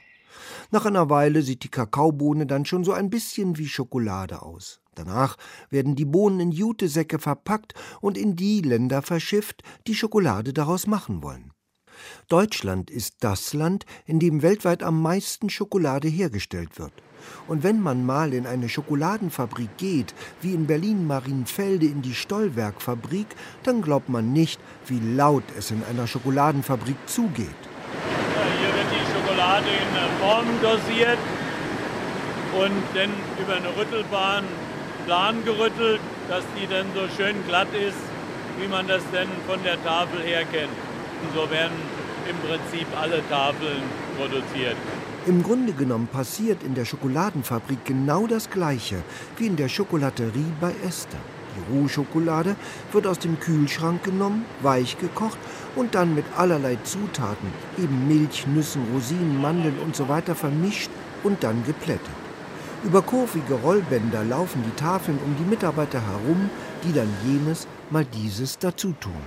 Nach 0.72 0.86
einer 0.86 1.10
Weile 1.10 1.42
sieht 1.42 1.64
die 1.64 1.70
Kakaobohne 1.70 2.46
dann 2.46 2.66
schon 2.66 2.84
so 2.84 2.94
ein 2.94 3.10
bisschen 3.10 3.58
wie 3.58 3.68
Schokolade 3.68 4.42
aus. 4.42 4.81
Danach 4.96 5.38
werden 5.70 5.96
die 5.96 6.06
Bohnen 6.06 6.40
in 6.40 6.52
Jutesäcke 6.52 7.18
verpackt 7.18 7.74
und 8.02 8.18
in 8.18 8.36
die 8.36 8.62
Länder 8.62 9.02
verschifft, 9.02 9.64
die 9.88 9.96
Schokolade 9.96 10.52
daraus 10.52 10.86
machen 10.86 11.24
wollen. 11.24 11.52
Deutschland 12.28 12.90
ist 12.90 13.16
das 13.20 13.54
Land, 13.54 13.86
in 14.06 14.20
dem 14.20 14.42
weltweit 14.42 14.84
am 14.84 15.02
meisten 15.02 15.50
Schokolade 15.50 16.08
hergestellt 16.08 16.80
wird. 16.80 16.94
Und 17.48 17.64
wenn 17.64 17.80
man 17.80 18.06
mal 18.06 18.34
in 18.34 18.48
eine 18.48 18.68
Schokoladenfabrik 18.68 19.78
geht, 19.78 20.14
wie 20.42 20.54
in 20.54 20.66
Berlin-Marienfelde 20.66 21.86
in 21.86 22.02
die 22.02 22.16
Stollwerkfabrik, 22.16 23.28
dann 23.64 23.82
glaubt 23.82 24.10
man 24.10 24.34
nicht, 24.34 24.60
wie 24.88 25.00
laut 25.00 25.44
es 25.58 25.72
in 25.72 25.84
einer 25.84 26.08
Schokoladenfabrik 26.08 26.98
zugeht. 27.06 27.48
Hier 28.60 28.74
wird 28.74 28.88
die 28.92 29.14
Schokolade 29.14 29.68
in 29.68 29.92
Form 30.22 30.46
dosiert 30.62 31.18
und 32.54 32.84
dann 32.94 33.10
über 33.42 33.56
eine 33.56 33.76
Rüttelbahn 33.76 34.44
plan 35.06 35.44
gerüttelt, 35.44 36.00
dass 36.30 36.44
die 36.56 36.68
dann 36.68 36.86
so 36.94 37.02
schön 37.16 37.36
glatt 37.48 37.74
ist, 37.74 37.98
wie 38.60 38.68
man 38.68 38.88
das 38.88 39.02
denn 39.12 39.30
von 39.48 39.62
der 39.64 39.82
Tafel 39.84 40.22
her 40.22 40.44
kennt. 40.46 40.72
Und 41.24 41.34
so 41.36 41.50
werden 41.50 41.78
im 42.30 42.38
Prinzip 42.48 42.88
alle 43.00 43.22
Tafeln 43.30 43.84
produziert. 44.18 44.78
Im 45.28 45.44
Grunde 45.44 45.74
genommen 45.74 46.08
passiert 46.08 46.64
in 46.64 46.74
der 46.74 46.86
Schokoladenfabrik 46.86 47.86
genau 47.86 48.26
das 48.26 48.50
Gleiche 48.50 49.04
wie 49.38 49.48
in 49.48 49.56
der 49.56 49.70
Schokolaterie 49.70 50.52
bei 50.60 50.74
Esther. 50.84 51.20
Die 51.56 51.78
Rohschokolade 51.78 52.56
wird 52.92 53.06
aus 53.06 53.20
dem 53.20 53.40
Kühlschrank 53.40 54.04
genommen, 54.04 54.46
weich 54.62 54.98
gekocht 54.98 55.38
und 55.76 55.96
dann 55.96 56.16
mit 56.16 56.26
allerlei 56.38 56.78
Zutaten, 56.84 57.50
eben 57.78 58.08
Milch, 58.08 58.48
Nüssen, 58.48 58.84
Rosinen, 58.94 59.40
Mandeln 59.40 59.78
und 59.80 59.96
so 59.96 60.08
vermischt 60.34 60.90
und 61.24 61.44
dann 61.44 61.64
geplättet. 61.66 62.21
Über 62.84 63.04
kurvige 63.04 63.54
Rollbänder 63.54 64.24
laufen 64.24 64.64
die 64.66 64.76
Tafeln 64.76 65.20
um 65.24 65.36
die 65.38 65.48
Mitarbeiter 65.48 66.02
herum, 66.02 66.50
die 66.84 66.92
dann 66.92 67.14
jenes 67.24 67.68
mal 67.92 68.04
dieses 68.04 68.58
dazu 68.58 68.96
tun. 69.00 69.22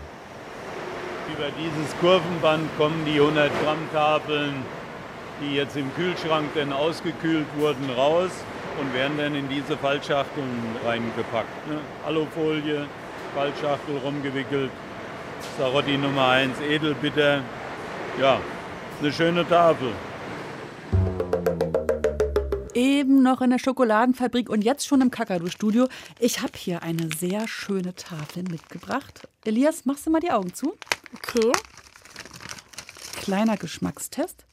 Über 1.32 1.46
dieses 1.56 1.96
Kurvenband 2.00 2.68
kommen 2.76 3.04
die 3.06 3.20
100 3.20 3.52
Gramm 3.62 3.78
Tafeln, 3.92 4.54
die 5.40 5.54
jetzt 5.54 5.76
im 5.76 5.94
Kühlschrank 5.94 6.48
dann 6.56 6.72
ausgekühlt 6.72 7.46
wurden, 7.56 7.90
raus 7.96 8.32
und 8.80 8.92
werden 8.92 9.18
dann 9.18 9.36
in 9.36 9.48
diese 9.48 9.76
Fallschachteln 9.76 10.50
reingepackt. 10.84 11.68
Ne? 11.68 11.78
Alufolie, 12.04 12.86
Fallschachtel 13.36 13.98
rumgewickelt, 14.04 14.70
Sarotti 15.58 15.96
Nummer 15.96 16.28
1 16.30 16.60
Edelbitter. 16.60 17.42
Ja, 18.20 18.40
eine 19.00 19.12
schöne 19.12 19.48
Tafel. 19.48 19.92
Eben 22.74 23.22
noch 23.22 23.40
in 23.40 23.50
der 23.50 23.60
Schokoladenfabrik 23.60 24.50
und 24.50 24.62
jetzt 24.62 24.86
schon 24.86 25.00
im 25.00 25.12
Kakadu-Studio. 25.12 25.88
Ich 26.18 26.42
habe 26.42 26.52
hier 26.56 26.82
eine 26.82 27.08
sehr 27.16 27.46
schöne 27.46 27.94
Tafel 27.94 28.42
mitgebracht. 28.42 29.28
Elias, 29.44 29.84
machst 29.84 30.06
du 30.06 30.10
mal 30.10 30.20
die 30.20 30.32
Augen 30.32 30.52
zu? 30.54 30.74
Okay. 31.14 31.52
Kleiner 33.16 33.56
Geschmackstest. 33.56 34.44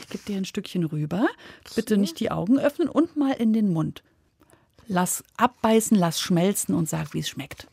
Ich 0.00 0.08
gebe 0.08 0.24
dir 0.24 0.36
ein 0.36 0.44
Stückchen 0.44 0.84
rüber. 0.84 1.26
Bitte 1.74 1.96
nicht 1.96 2.20
die 2.20 2.30
Augen 2.30 2.58
öffnen 2.58 2.88
und 2.88 3.16
mal 3.16 3.32
in 3.32 3.52
den 3.52 3.72
Mund. 3.72 4.04
Lass 4.86 5.24
abbeißen, 5.36 5.96
lass 5.98 6.20
schmelzen 6.20 6.74
und 6.74 6.88
sag, 6.88 7.14
wie 7.14 7.18
es 7.18 7.28
schmeckt. 7.28 7.66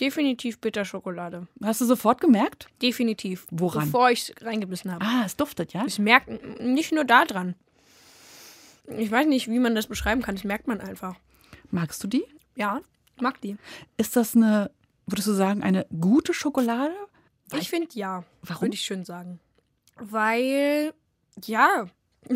Definitiv 0.00 0.58
Bitterschokolade. 0.60 1.46
Hast 1.62 1.80
du 1.80 1.84
sofort 1.84 2.20
gemerkt? 2.20 2.66
Definitiv. 2.82 3.46
Woran? 3.50 3.84
Bevor 3.84 4.10
ich 4.10 4.30
es 4.30 4.44
reingebissen 4.44 4.92
habe. 4.92 5.04
Ah, 5.04 5.22
es 5.24 5.36
duftet, 5.36 5.72
ja? 5.72 5.84
Es 5.86 5.98
merkt 5.98 6.28
nicht 6.60 6.92
nur 6.92 7.04
da 7.04 7.24
dran. 7.24 7.54
Ich 8.88 9.10
weiß 9.10 9.26
nicht, 9.26 9.48
wie 9.48 9.58
man 9.60 9.74
das 9.74 9.86
beschreiben 9.86 10.20
kann. 10.22 10.34
Das 10.34 10.44
merkt 10.44 10.66
man 10.66 10.80
einfach. 10.80 11.14
Magst 11.70 12.02
du 12.02 12.08
die? 12.08 12.24
Ja, 12.56 12.80
mag 13.20 13.40
die. 13.40 13.56
Ist 13.96 14.16
das 14.16 14.34
eine, 14.34 14.70
würdest 15.06 15.28
du 15.28 15.32
sagen, 15.32 15.62
eine 15.62 15.86
gute 16.00 16.34
Schokolade? 16.34 16.94
Ich 17.58 17.70
finde 17.70 17.88
ja. 17.92 18.24
Warum? 18.42 18.62
Würde 18.62 18.74
ich 18.74 18.84
schon 18.84 19.04
sagen. 19.04 19.38
Weil, 19.96 20.92
ja. 21.44 21.86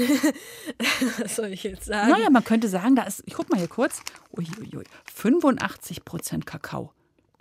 Was 1.19 1.37
soll 1.37 1.49
ich 1.49 1.63
jetzt 1.65 1.87
sagen? 1.87 2.11
Naja, 2.11 2.31
man 2.31 2.45
könnte 2.45 2.69
sagen, 2.69 2.95
da 2.95 3.03
ist, 3.03 3.23
ich 3.27 3.35
guck 3.35 3.49
mal 3.51 3.59
hier 3.59 3.69
kurz, 3.69 4.03
uiuiui, 4.37 4.85
85 5.13 6.05
Prozent 6.05 6.47
Kakao. 6.47 6.93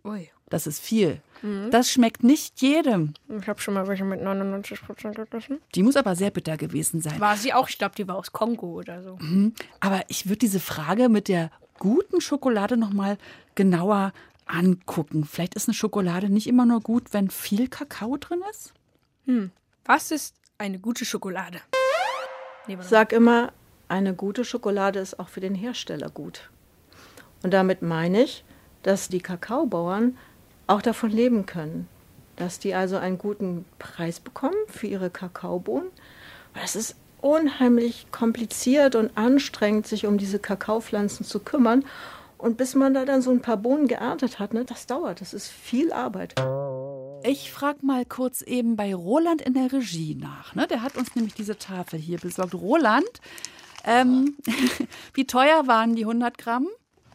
Ui. 0.07 0.29
Das 0.49 0.65
ist 0.65 0.79
viel. 0.79 1.21
Das 1.69 1.91
schmeckt 1.91 2.23
nicht 2.23 2.61
jedem. 2.61 3.13
Ich 3.27 3.47
habe 3.47 3.59
schon 3.61 3.73
mal 3.73 3.87
welche 3.87 4.03
mit 4.05 4.21
99% 4.21 5.13
gegessen. 5.13 5.59
Die 5.75 5.83
muss 5.83 5.95
aber 5.97 6.15
sehr 6.15 6.31
bitter 6.31 6.57
gewesen 6.57 7.01
sein. 7.01 7.19
War 7.19 7.35
sie 7.37 7.53
auch, 7.53 7.69
ich 7.69 7.77
glaube, 7.77 7.95
die 7.95 8.07
war 8.07 8.15
aus 8.15 8.31
Kongo 8.31 8.67
oder 8.71 9.03
so. 9.03 9.19
Aber 9.81 10.03
ich 10.07 10.27
würde 10.27 10.39
diese 10.39 10.59
Frage 10.59 11.09
mit 11.09 11.27
der 11.27 11.51
guten 11.77 12.21
Schokolade 12.21 12.75
noch 12.77 12.91
mal 12.91 13.17
genauer 13.55 14.13
angucken. 14.45 15.25
Vielleicht 15.25 15.53
ist 15.55 15.67
eine 15.67 15.75
Schokolade 15.75 16.29
nicht 16.29 16.47
immer 16.47 16.65
nur 16.65 16.79
gut, 16.79 17.13
wenn 17.13 17.29
viel 17.29 17.67
Kakao 17.67 18.17
drin 18.17 18.41
ist. 18.49 18.73
Was 19.85 20.11
ist 20.11 20.35
eine 20.57 20.79
gute 20.79 21.05
Schokolade? 21.05 21.59
Nee, 22.67 22.77
Ich 22.79 22.87
sag 22.87 23.11
immer, 23.11 23.51
eine 23.89 24.15
gute 24.15 24.43
Schokolade 24.43 24.99
ist 24.99 25.19
auch 25.19 25.29
für 25.29 25.41
den 25.41 25.55
Hersteller 25.55 26.09
gut. 26.09 26.49
Und 27.43 27.53
damit 27.53 27.81
meine 27.81 28.23
ich, 28.23 28.43
dass 28.83 29.09
die 29.09 29.19
Kakaobauern 29.19 30.17
auch 30.67 30.81
davon 30.81 31.09
leben 31.09 31.45
können. 31.45 31.87
Dass 32.35 32.59
die 32.59 32.73
also 32.73 32.97
einen 32.97 33.17
guten 33.17 33.65
Preis 33.79 34.19
bekommen 34.19 34.55
für 34.67 34.87
ihre 34.87 35.09
Kakaobohnen. 35.09 35.89
Es 36.63 36.75
ist 36.75 36.95
unheimlich 37.21 38.07
kompliziert 38.11 38.95
und 38.95 39.17
anstrengend, 39.17 39.87
sich 39.87 40.05
um 40.05 40.17
diese 40.17 40.39
Kakaopflanzen 40.39 41.25
zu 41.25 41.39
kümmern. 41.39 41.83
Und 42.37 42.57
bis 42.57 42.75
man 42.75 42.93
da 42.93 43.05
dann 43.05 43.23
so 43.23 43.31
ein 43.31 43.41
paar 43.41 43.57
Bohnen 43.57 43.87
geerntet 43.87 44.37
hat, 44.37 44.53
ne, 44.53 44.63
das 44.63 44.85
dauert. 44.85 45.21
Das 45.21 45.33
ist 45.33 45.47
viel 45.47 45.91
Arbeit. 45.91 46.35
Ich 47.23 47.51
frage 47.51 47.79
mal 47.83 48.05
kurz 48.05 48.41
eben 48.41 48.75
bei 48.75 48.93
Roland 48.93 49.41
in 49.41 49.55
der 49.55 49.73
Regie 49.73 50.13
nach. 50.13 50.53
Ne? 50.53 50.67
Der 50.67 50.83
hat 50.83 50.97
uns 50.97 51.15
nämlich 51.15 51.33
diese 51.33 51.57
Tafel 51.57 51.99
hier 51.99 52.19
besorgt. 52.19 52.53
Roland, 52.53 53.09
ähm, 53.83 54.37
wie 55.15 55.25
teuer 55.25 55.65
waren 55.65 55.95
die 55.95 56.03
100 56.03 56.37
Gramm? 56.37 56.67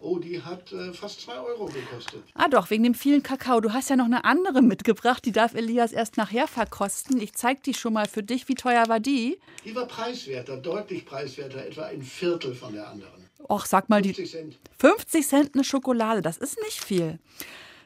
Oh, 0.02 0.18
die 0.18 0.42
hat 0.42 0.72
äh, 0.72 0.92
fast 0.92 1.20
2 1.20 1.38
Euro 1.38 1.66
gekostet. 1.66 2.24
Ah 2.34 2.48
doch, 2.48 2.70
wegen 2.70 2.82
dem 2.82 2.94
vielen 2.94 3.22
Kakao. 3.22 3.60
Du 3.60 3.72
hast 3.72 3.88
ja 3.88 3.94
noch 3.94 4.06
eine 4.06 4.24
andere 4.24 4.60
mitgebracht, 4.60 5.24
die 5.24 5.30
darf 5.30 5.54
Elias 5.54 5.92
erst 5.92 6.16
nachher 6.16 6.48
verkosten. 6.48 7.20
Ich 7.20 7.34
zeig 7.34 7.62
die 7.62 7.72
schon 7.72 7.92
mal 7.92 8.08
für 8.08 8.24
dich. 8.24 8.48
Wie 8.48 8.56
teuer 8.56 8.88
war 8.88 8.98
die? 8.98 9.38
Die 9.64 9.74
war 9.76 9.86
preiswerter, 9.86 10.56
deutlich 10.56 11.06
preiswerter, 11.06 11.64
etwa 11.64 11.84
ein 11.84 12.02
Viertel 12.02 12.52
von 12.52 12.72
der 12.74 12.88
anderen. 12.88 13.28
Och, 13.48 13.64
sag 13.64 13.88
mal, 13.88 14.02
die 14.02 14.12
50 14.12 14.30
Cent. 14.30 14.58
50 14.78 15.26
Cent 15.26 15.54
eine 15.54 15.62
Schokolade, 15.62 16.20
das 16.20 16.36
ist 16.36 16.58
nicht 16.64 16.82
viel. 16.82 17.20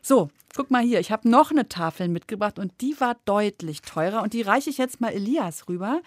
So, 0.01 0.31
guck 0.55 0.71
mal 0.71 0.83
hier, 0.83 1.01
ich 1.01 1.11
habe 1.11 1.29
noch 1.29 1.51
eine 1.51 1.69
Tafel 1.69 2.09
mitgebracht 2.09 2.59
und 2.59 2.73
die 2.81 2.99
war 2.99 3.17
deutlich 3.27 3.83
teurer 3.83 4.23
und 4.23 4.33
die 4.33 4.43
reiche 4.43 4.71
ich 4.71 4.79
jetzt 4.79 5.03
mal 5.03 5.13
Elias 5.13 5.69
rüber. 5.69 6.01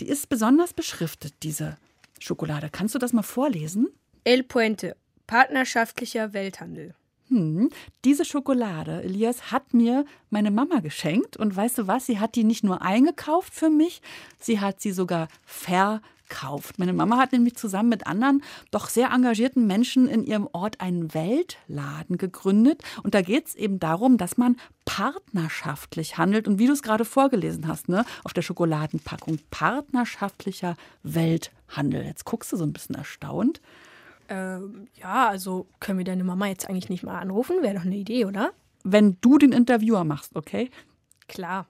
Die 0.00 0.08
ist 0.08 0.28
besonders 0.28 0.74
beschriftet, 0.74 1.32
diese 1.42 1.78
Schokolade. 2.18 2.68
Kannst 2.70 2.94
du 2.94 2.98
das 2.98 3.14
mal 3.14 3.22
vorlesen? 3.22 3.88
El 4.24 4.42
Puente, 4.42 4.94
partnerschaftlicher 5.28 6.32
Welthandel. 6.32 6.94
Hm, 7.28 7.68
diese 8.04 8.24
Schokolade, 8.24 9.02
Elias, 9.02 9.52
hat 9.52 9.74
mir 9.74 10.06
meine 10.30 10.50
Mama 10.50 10.80
geschenkt. 10.80 11.36
Und 11.36 11.54
weißt 11.54 11.78
du 11.78 11.86
was? 11.86 12.06
Sie 12.06 12.18
hat 12.18 12.34
die 12.34 12.44
nicht 12.44 12.64
nur 12.64 12.82
eingekauft 12.82 13.54
für 13.54 13.70
mich, 13.70 14.00
sie 14.40 14.60
hat 14.60 14.80
sie 14.80 14.92
sogar 14.92 15.28
verkauft. 15.44 16.78
Meine 16.78 16.94
Mama 16.94 17.18
hat 17.18 17.32
nämlich 17.32 17.56
zusammen 17.56 17.90
mit 17.90 18.06
anderen 18.06 18.42
doch 18.70 18.88
sehr 18.88 19.10
engagierten 19.10 19.66
Menschen 19.66 20.08
in 20.08 20.24
ihrem 20.24 20.48
Ort 20.52 20.80
einen 20.80 21.12
Weltladen 21.12 22.16
gegründet. 22.16 22.82
Und 23.02 23.14
da 23.14 23.20
geht 23.20 23.48
es 23.48 23.54
eben 23.54 23.78
darum, 23.78 24.16
dass 24.16 24.38
man 24.38 24.56
partnerschaftlich 24.86 26.16
handelt. 26.16 26.48
Und 26.48 26.58
wie 26.58 26.66
du 26.66 26.72
es 26.72 26.82
gerade 26.82 27.04
vorgelesen 27.04 27.68
hast, 27.68 27.90
ne, 27.90 28.06
auf 28.24 28.32
der 28.32 28.42
Schokoladenpackung, 28.42 29.38
partnerschaftlicher 29.50 30.76
Welthandel. 31.02 32.06
Jetzt 32.06 32.24
guckst 32.24 32.50
du 32.52 32.56
so 32.56 32.64
ein 32.64 32.72
bisschen 32.72 32.94
erstaunt. 32.94 33.60
Ähm, 34.28 34.88
ja, 34.94 35.28
also 35.28 35.66
können 35.80 35.98
wir 35.98 36.04
deine 36.04 36.24
Mama 36.24 36.46
jetzt 36.46 36.68
eigentlich 36.68 36.90
nicht 36.90 37.02
mal 37.02 37.18
anrufen? 37.18 37.62
Wäre 37.62 37.74
doch 37.74 37.84
eine 37.84 37.96
Idee, 37.96 38.24
oder? 38.24 38.52
Wenn 38.84 39.18
du 39.20 39.38
den 39.38 39.52
Interviewer 39.52 40.04
machst, 40.04 40.36
okay? 40.36 40.70
Klar. 41.28 41.66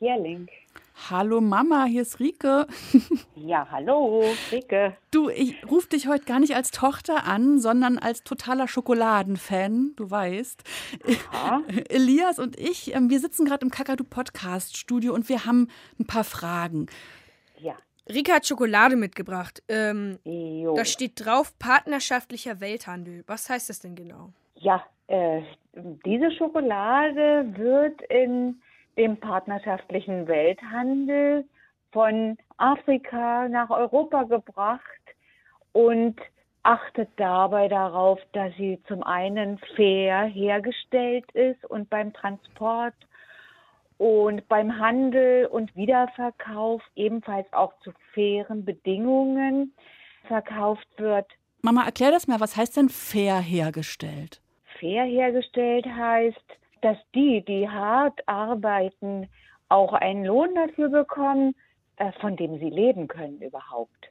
Ja, 0.00 0.16
Link. 0.16 0.50
Hallo 1.10 1.40
Mama, 1.40 1.84
hier 1.86 2.02
ist 2.02 2.20
Rike. 2.20 2.66
Ja, 3.34 3.66
hallo, 3.70 4.24
Rike. 4.52 4.96
Du, 5.10 5.28
ich 5.28 5.68
rufe 5.68 5.88
dich 5.88 6.06
heute 6.06 6.24
gar 6.24 6.38
nicht 6.38 6.54
als 6.54 6.70
Tochter 6.70 7.24
an, 7.24 7.58
sondern 7.58 7.98
als 7.98 8.22
totaler 8.22 8.68
Schokoladenfan, 8.68 9.94
du 9.96 10.10
weißt. 10.10 10.62
Aha. 11.32 11.62
Elias 11.88 12.38
und 12.38 12.58
ich, 12.58 12.94
ähm, 12.94 13.10
wir 13.10 13.18
sitzen 13.18 13.44
gerade 13.44 13.64
im 13.64 13.70
Kakadu 13.70 14.04
Podcast 14.04 14.76
Studio 14.76 15.12
und 15.12 15.28
wir 15.28 15.44
haben 15.44 15.68
ein 15.98 16.06
paar 16.06 16.22
Fragen. 16.24 16.86
Ja. 17.58 17.74
Rika 18.08 18.34
hat 18.34 18.46
Schokolade 18.46 18.96
mitgebracht. 18.96 19.62
Ähm, 19.68 20.18
da 20.76 20.84
steht 20.84 21.24
drauf 21.24 21.56
partnerschaftlicher 21.58 22.60
Welthandel. 22.60 23.24
Was 23.26 23.48
heißt 23.48 23.70
das 23.70 23.80
denn 23.80 23.94
genau? 23.94 24.30
Ja, 24.56 24.84
äh, 25.06 25.42
diese 26.04 26.30
Schokolade 26.32 27.46
wird 27.56 28.02
in 28.02 28.60
dem 28.96 29.16
partnerschaftlichen 29.18 30.26
Welthandel 30.26 31.44
von 31.92 32.36
Afrika 32.56 33.48
nach 33.48 33.70
Europa 33.70 34.24
gebracht 34.24 34.82
und 35.72 36.20
achtet 36.62 37.08
dabei 37.16 37.68
darauf, 37.68 38.20
dass 38.32 38.54
sie 38.56 38.80
zum 38.86 39.02
einen 39.02 39.58
fair 39.76 40.24
hergestellt 40.24 41.30
ist 41.32 41.64
und 41.64 41.90
beim 41.90 42.12
Transport 42.12 42.94
und 44.02 44.48
beim 44.48 44.80
Handel 44.80 45.46
und 45.46 45.76
Wiederverkauf 45.76 46.82
ebenfalls 46.96 47.46
auch 47.52 47.72
zu 47.84 47.92
fairen 48.12 48.64
Bedingungen 48.64 49.72
verkauft 50.26 50.88
wird. 50.96 51.26
Mama, 51.62 51.84
erklär 51.84 52.10
das 52.10 52.26
mal, 52.26 52.40
was 52.40 52.56
heißt 52.56 52.76
denn 52.76 52.88
fair 52.88 53.38
hergestellt? 53.38 54.42
Fair 54.80 55.04
hergestellt 55.04 55.86
heißt, 55.86 56.44
dass 56.80 56.96
die, 57.14 57.44
die 57.44 57.68
hart 57.68 58.26
arbeiten, 58.26 59.28
auch 59.68 59.92
einen 59.92 60.24
Lohn 60.24 60.52
dafür 60.56 60.88
bekommen, 60.88 61.54
äh, 61.94 62.10
von 62.20 62.34
dem 62.34 62.58
sie 62.58 62.70
leben 62.70 63.06
können 63.06 63.40
überhaupt. 63.40 64.10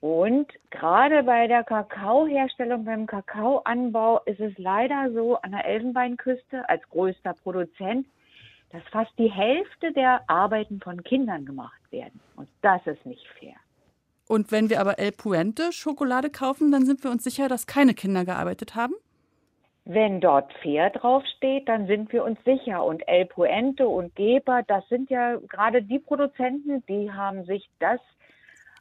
Und 0.00 0.50
gerade 0.70 1.22
bei 1.24 1.46
der 1.46 1.62
Kakaoherstellung, 1.62 2.86
beim 2.86 3.06
Kakaoanbau 3.06 4.20
ist 4.24 4.40
es 4.40 4.56
leider 4.56 5.12
so 5.12 5.36
an 5.42 5.50
der 5.50 5.66
Elfenbeinküste 5.66 6.66
als 6.70 6.82
größter 6.88 7.34
Produzent, 7.34 8.06
dass 8.70 8.82
fast 8.90 9.12
die 9.18 9.30
Hälfte 9.30 9.92
der 9.92 10.28
Arbeiten 10.28 10.80
von 10.80 11.02
Kindern 11.04 11.44
gemacht 11.44 11.80
werden. 11.90 12.20
Und 12.36 12.48
das 12.62 12.86
ist 12.86 13.04
nicht 13.06 13.26
fair. 13.38 13.54
Und 14.28 14.50
wenn 14.50 14.70
wir 14.70 14.80
aber 14.80 14.98
El 14.98 15.12
Puente 15.12 15.72
Schokolade 15.72 16.30
kaufen, 16.30 16.72
dann 16.72 16.84
sind 16.84 17.04
wir 17.04 17.10
uns 17.10 17.22
sicher, 17.22 17.48
dass 17.48 17.66
keine 17.66 17.94
Kinder 17.94 18.24
gearbeitet 18.24 18.74
haben? 18.74 18.94
Wenn 19.84 20.20
dort 20.20 20.52
fair 20.54 20.90
draufsteht, 20.90 21.68
dann 21.68 21.86
sind 21.86 22.12
wir 22.12 22.24
uns 22.24 22.42
sicher. 22.44 22.84
Und 22.84 23.06
El 23.06 23.26
Puente 23.26 23.86
und 23.86 24.16
Geber, 24.16 24.62
das 24.66 24.86
sind 24.88 25.10
ja 25.10 25.36
gerade 25.48 25.80
die 25.82 26.00
Produzenten, 26.00 26.84
die 26.86 27.12
haben 27.12 27.44
sich 27.44 27.70
das 27.78 28.00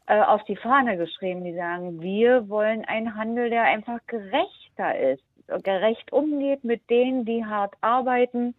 äh, 0.07 0.19
auf 0.19 0.43
die 0.45 0.55
Fahne 0.55 0.97
geschrieben. 0.97 1.43
Die 1.43 1.53
sagen, 1.53 2.01
wir 2.01 2.49
wollen 2.49 2.83
einen 2.85 3.15
Handel, 3.15 3.51
der 3.51 3.63
einfach 3.63 3.99
gerechter 4.07 4.97
ist, 4.97 5.23
gerecht 5.63 6.11
umgeht 6.11 6.63
mit 6.63 6.89
denen, 6.89 7.23
die 7.23 7.45
hart 7.45 7.75
arbeiten, 7.81 8.55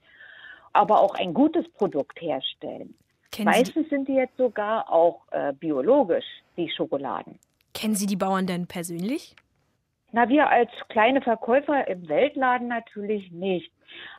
aber 0.77 1.01
auch 1.01 1.15
ein 1.15 1.35
gutes 1.35 1.69
Produkt 1.73 2.21
herstellen. 2.21 2.95
Kennen 3.33 3.53
Sie, 3.53 3.59
Meistens 3.59 3.89
sind 3.89 4.09
die 4.09 4.15
jetzt 4.15 4.37
sogar 4.37 4.91
auch 4.91 5.23
äh, 5.33 5.53
biologisch, 5.53 6.25
die 6.57 6.71
Schokoladen. 6.71 7.39
kennen 7.75 7.95
Sie 7.95 8.07
die 8.07 8.17
Bauern 8.17 8.47
denn 8.47 8.67
persönlich? 8.67 9.35
Na, 10.13 10.29
wir 10.29 10.49
als 10.49 10.71
kleine 10.89 11.21
Verkäufer 11.21 11.87
im 11.89 12.09
Weltladen 12.09 12.69
natürlich 12.69 13.31
nicht. 13.33 13.71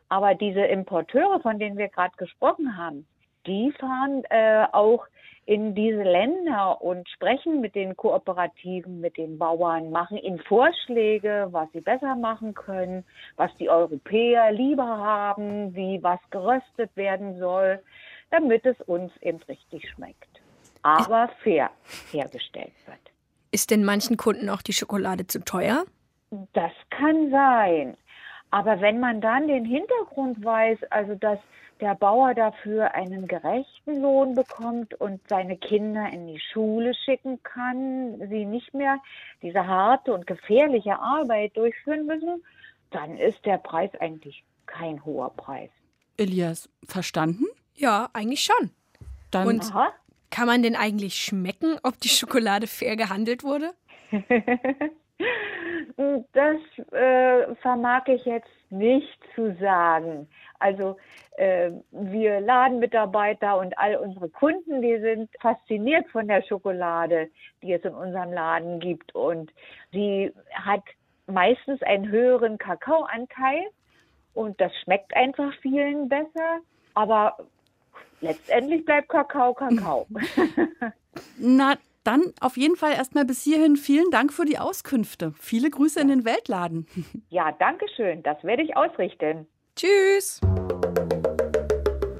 Aber 0.08 0.34
diese 0.34 0.60
Importeure, 0.60 1.40
von 1.40 1.58
denen 1.58 1.76
wir 1.76 1.88
gerade 1.88 2.16
gesprochen 2.16 2.76
haben, 2.76 3.06
die 3.46 3.72
fahren 3.72 4.22
äh, 4.30 4.66
auch 4.72 5.06
in 5.48 5.74
diese 5.74 6.02
Länder 6.02 6.82
und 6.82 7.08
sprechen 7.08 7.62
mit 7.62 7.74
den 7.74 7.96
Kooperativen, 7.96 9.00
mit 9.00 9.16
den 9.16 9.38
Bauern, 9.38 9.90
machen 9.90 10.18
ihnen 10.18 10.40
Vorschläge, 10.40 11.48
was 11.52 11.72
sie 11.72 11.80
besser 11.80 12.16
machen 12.16 12.52
können, 12.52 13.02
was 13.36 13.50
die 13.56 13.70
Europäer 13.70 14.52
lieber 14.52 14.84
haben, 14.84 15.74
wie 15.74 16.02
was 16.02 16.20
geröstet 16.28 16.94
werden 16.96 17.38
soll, 17.38 17.82
damit 18.30 18.66
es 18.66 18.78
uns 18.82 19.10
eben 19.22 19.38
richtig 19.48 19.88
schmeckt. 19.88 20.28
Aber 20.82 21.30
fair 21.42 21.70
hergestellt 22.10 22.74
wird. 22.84 23.00
Ist 23.50 23.70
denn 23.70 23.86
manchen 23.86 24.18
Kunden 24.18 24.50
auch 24.50 24.60
die 24.60 24.74
Schokolade 24.74 25.26
zu 25.28 25.42
teuer? 25.42 25.84
Das 26.52 26.72
kann 26.90 27.30
sein. 27.30 27.96
Aber 28.50 28.82
wenn 28.82 29.00
man 29.00 29.22
dann 29.22 29.48
den 29.48 29.64
Hintergrund 29.64 30.44
weiß, 30.44 30.78
also 30.90 31.14
dass 31.14 31.38
der 31.80 31.94
Bauer 31.94 32.34
dafür 32.34 32.94
einen 32.94 33.28
gerechten 33.28 34.00
Lohn 34.00 34.34
bekommt 34.34 34.94
und 34.94 35.20
seine 35.28 35.56
Kinder 35.56 36.08
in 36.10 36.26
die 36.26 36.40
Schule 36.40 36.94
schicken 36.94 37.42
kann, 37.42 38.18
sie 38.28 38.44
nicht 38.44 38.74
mehr 38.74 38.98
diese 39.42 39.66
harte 39.66 40.12
und 40.12 40.26
gefährliche 40.26 40.98
Arbeit 40.98 41.56
durchführen 41.56 42.06
müssen, 42.06 42.42
dann 42.90 43.16
ist 43.16 43.44
der 43.44 43.58
Preis 43.58 43.90
eigentlich 44.00 44.44
kein 44.66 45.04
hoher 45.04 45.30
Preis. 45.30 45.70
Elias, 46.16 46.68
verstanden? 46.86 47.44
Ja, 47.74 48.08
eigentlich 48.12 48.42
schon. 48.44 48.70
Dann 49.30 49.46
Und 49.46 49.62
Aha. 49.72 49.92
kann 50.30 50.46
man 50.46 50.62
denn 50.62 50.74
eigentlich 50.74 51.14
schmecken, 51.14 51.78
ob 51.82 52.00
die 52.00 52.08
Schokolade 52.08 52.66
fair 52.66 52.96
gehandelt 52.96 53.44
wurde? 53.44 53.72
Das 56.32 56.56
äh, 56.92 57.54
vermag 57.56 58.06
ich 58.06 58.24
jetzt 58.24 58.48
nicht 58.70 59.18
zu 59.34 59.56
sagen. 59.60 60.28
Also 60.58 60.96
äh, 61.36 61.70
wir 61.90 62.40
Ladenmitarbeiter 62.40 63.58
und 63.58 63.78
all 63.78 63.96
unsere 63.96 64.28
Kunden, 64.28 64.82
die 64.82 64.98
sind 64.98 65.30
fasziniert 65.40 66.08
von 66.10 66.28
der 66.28 66.42
Schokolade, 66.42 67.30
die 67.62 67.72
es 67.72 67.84
in 67.84 67.94
unserem 67.94 68.32
Laden 68.32 68.80
gibt. 68.80 69.14
Und 69.14 69.52
sie 69.92 70.32
hat 70.52 70.82
meistens 71.26 71.82
einen 71.82 72.08
höheren 72.08 72.58
Kakaoanteil 72.58 73.66
und 74.34 74.60
das 74.60 74.72
schmeckt 74.82 75.14
einfach 75.14 75.52
vielen 75.60 76.08
besser. 76.08 76.60
Aber 76.94 77.36
letztendlich 78.20 78.84
bleibt 78.84 79.08
Kakao 79.08 79.54
Kakao. 79.54 80.06
Na, 81.38 81.74
dann 82.04 82.22
auf 82.40 82.56
jeden 82.56 82.76
Fall 82.76 82.92
erstmal 82.92 83.24
bis 83.24 83.42
hierhin 83.42 83.76
vielen 83.76 84.10
Dank 84.10 84.32
für 84.32 84.44
die 84.44 84.58
Auskünfte. 84.58 85.34
Viele 85.38 85.70
Grüße 85.70 86.00
in 86.00 86.08
den 86.08 86.24
Weltladen. 86.24 86.86
ja, 87.28 87.52
danke 87.52 87.86
schön. 87.94 88.22
Das 88.22 88.42
werde 88.44 88.62
ich 88.62 88.76
ausrichten. 88.76 89.46
Tschüss. 89.78 90.40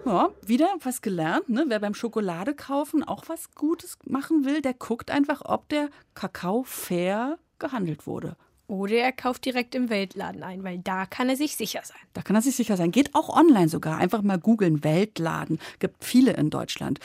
Ja, 0.07 0.31
wieder 0.47 0.69
was 0.85 1.03
gelernt, 1.03 1.49
ne? 1.49 1.65
Wer 1.67 1.81
beim 1.81 1.95
Schokolade 1.95 2.55
kaufen 2.55 3.03
auch 3.03 3.25
was 3.27 3.51
Gutes 3.57 3.99
machen 4.05 4.45
will, 4.45 4.63
der 4.63 4.75
guckt 4.75 5.11
einfach, 5.11 5.43
ob 5.45 5.69
der 5.69 5.91
Kakao 6.15 6.63
fair 6.63 7.37
gehandelt 7.59 8.07
wurde. 8.07 8.37
Oder 8.69 8.95
er 8.99 9.11
kauft 9.11 9.45
direkt 9.45 9.75
im 9.75 9.91
Weltladen 9.91 10.45
ein, 10.45 10.63
weil 10.63 10.79
da 10.79 11.05
kann 11.05 11.29
er 11.29 11.37
sich 11.37 11.57
sicher 11.57 11.81
sein. 11.83 11.99
Da 12.13 12.23
kann 12.23 12.37
er 12.37 12.43
sich 12.43 12.55
sicher 12.55 12.77
sein. 12.77 12.93
Geht 12.93 13.17
auch 13.17 13.29
online 13.29 13.69
sogar. 13.69 13.99
Einfach 13.99 14.23
mal 14.23 14.39
googeln, 14.39 14.85
Weltladen. 14.85 15.59
Gibt 15.81 16.05
viele 16.05 16.35
in 16.35 16.51
Deutschland. 16.51 17.01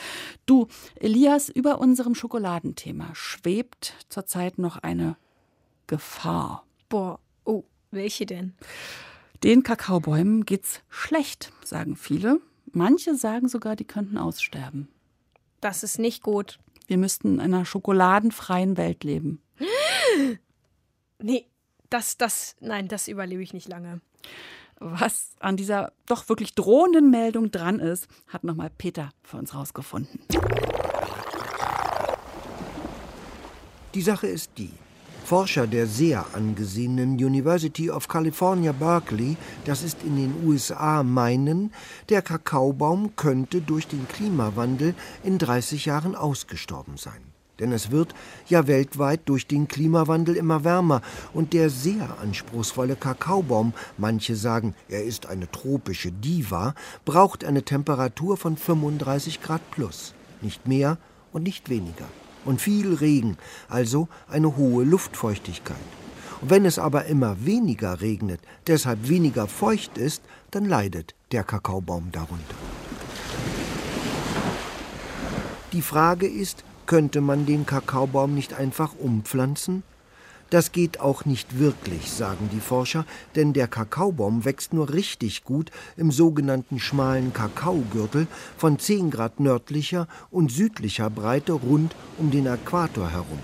Du, 0.46 0.68
Elias, 0.94 1.48
über 1.48 1.80
unserem 1.80 2.14
Schokoladenthema 2.14 3.08
schwebt 3.14 3.94
zurzeit 4.08 4.58
noch 4.58 4.76
eine 4.76 5.16
Gefahr. 5.88 6.64
Boah, 6.88 7.18
oh, 7.44 7.64
welche 7.90 8.24
denn? 8.24 8.54
Den 9.42 9.62
Kakaobäumen 9.62 10.44
geht's 10.44 10.80
schlecht, 10.88 11.52
sagen 11.64 11.96
viele. 11.96 12.40
Manche 12.72 13.14
sagen 13.14 13.48
sogar, 13.48 13.76
die 13.76 13.84
könnten 13.84 14.18
aussterben. 14.18 14.88
Das 15.60 15.82
ist 15.82 15.98
nicht 15.98 16.22
gut. 16.22 16.58
Wir 16.86 16.98
müssten 16.98 17.34
in 17.34 17.40
einer 17.40 17.64
schokoladenfreien 17.64 18.76
Welt 18.76 19.04
leben. 19.04 19.40
Nee, 21.20 21.46
das, 21.90 22.16
das, 22.16 22.56
nein, 22.60 22.88
das 22.88 23.08
überlebe 23.08 23.42
ich 23.42 23.54
nicht 23.54 23.68
lange. 23.68 24.00
Was 24.80 25.36
an 25.38 25.56
dieser 25.56 25.92
doch 26.06 26.28
wirklich 26.28 26.54
drohenden 26.54 27.10
Meldung 27.10 27.50
dran 27.50 27.78
ist, 27.78 28.08
hat 28.28 28.44
nochmal 28.44 28.70
Peter 28.76 29.10
für 29.22 29.38
uns 29.38 29.54
rausgefunden. 29.54 30.20
Die 33.94 34.02
Sache 34.02 34.26
ist 34.26 34.50
die. 34.58 34.72
Forscher 35.24 35.66
der 35.66 35.86
sehr 35.86 36.26
angesehenen 36.34 37.12
University 37.12 37.90
of 37.90 38.08
California, 38.08 38.72
Berkeley, 38.72 39.38
das 39.64 39.82
ist 39.82 40.04
in 40.04 40.16
den 40.16 40.46
USA, 40.46 41.02
meinen, 41.02 41.72
der 42.10 42.20
Kakaobaum 42.20 43.16
könnte 43.16 43.62
durch 43.62 43.86
den 43.86 44.06
Klimawandel 44.06 44.94
in 45.22 45.38
30 45.38 45.86
Jahren 45.86 46.14
ausgestorben 46.14 46.98
sein. 46.98 47.22
Denn 47.58 47.72
es 47.72 47.90
wird 47.90 48.14
ja 48.48 48.66
weltweit 48.66 49.22
durch 49.24 49.46
den 49.46 49.66
Klimawandel 49.66 50.36
immer 50.36 50.62
wärmer 50.62 51.00
und 51.32 51.54
der 51.54 51.70
sehr 51.70 52.18
anspruchsvolle 52.20 52.94
Kakaobaum, 52.94 53.72
manche 53.96 54.36
sagen, 54.36 54.74
er 54.90 55.04
ist 55.04 55.24
eine 55.24 55.50
tropische 55.50 56.12
Diva, 56.12 56.74
braucht 57.06 57.46
eine 57.46 57.62
Temperatur 57.62 58.36
von 58.36 58.58
35 58.58 59.40
Grad 59.40 59.70
plus. 59.70 60.12
Nicht 60.42 60.68
mehr 60.68 60.98
und 61.32 61.44
nicht 61.44 61.70
weniger 61.70 62.08
und 62.44 62.60
viel 62.60 62.94
Regen, 62.94 63.36
also 63.68 64.08
eine 64.28 64.56
hohe 64.56 64.84
Luftfeuchtigkeit. 64.84 65.76
Und 66.40 66.50
wenn 66.50 66.64
es 66.64 66.78
aber 66.78 67.06
immer 67.06 67.44
weniger 67.44 68.00
regnet, 68.00 68.40
deshalb 68.66 69.08
weniger 69.08 69.46
feucht 69.46 69.98
ist, 69.98 70.22
dann 70.50 70.64
leidet 70.64 71.14
der 71.32 71.44
Kakaobaum 71.44 72.10
darunter. 72.12 72.56
Die 75.72 75.82
Frage 75.82 76.26
ist, 76.26 76.64
könnte 76.86 77.20
man 77.20 77.46
den 77.46 77.66
Kakaobaum 77.66 78.34
nicht 78.34 78.54
einfach 78.54 78.92
umpflanzen? 78.98 79.82
Das 80.54 80.70
geht 80.70 81.00
auch 81.00 81.24
nicht 81.24 81.58
wirklich, 81.58 82.12
sagen 82.12 82.48
die 82.52 82.60
Forscher, 82.60 83.06
denn 83.34 83.54
der 83.54 83.66
Kakaobaum 83.66 84.44
wächst 84.44 84.72
nur 84.72 84.92
richtig 84.92 85.42
gut 85.42 85.72
im 85.96 86.12
sogenannten 86.12 86.78
schmalen 86.78 87.32
Kakaogürtel 87.32 88.28
von 88.56 88.78
10 88.78 89.10
Grad 89.10 89.40
nördlicher 89.40 90.06
und 90.30 90.52
südlicher 90.52 91.10
Breite 91.10 91.54
rund 91.54 91.96
um 92.18 92.30
den 92.30 92.46
Äquator 92.46 93.10
herum. 93.10 93.40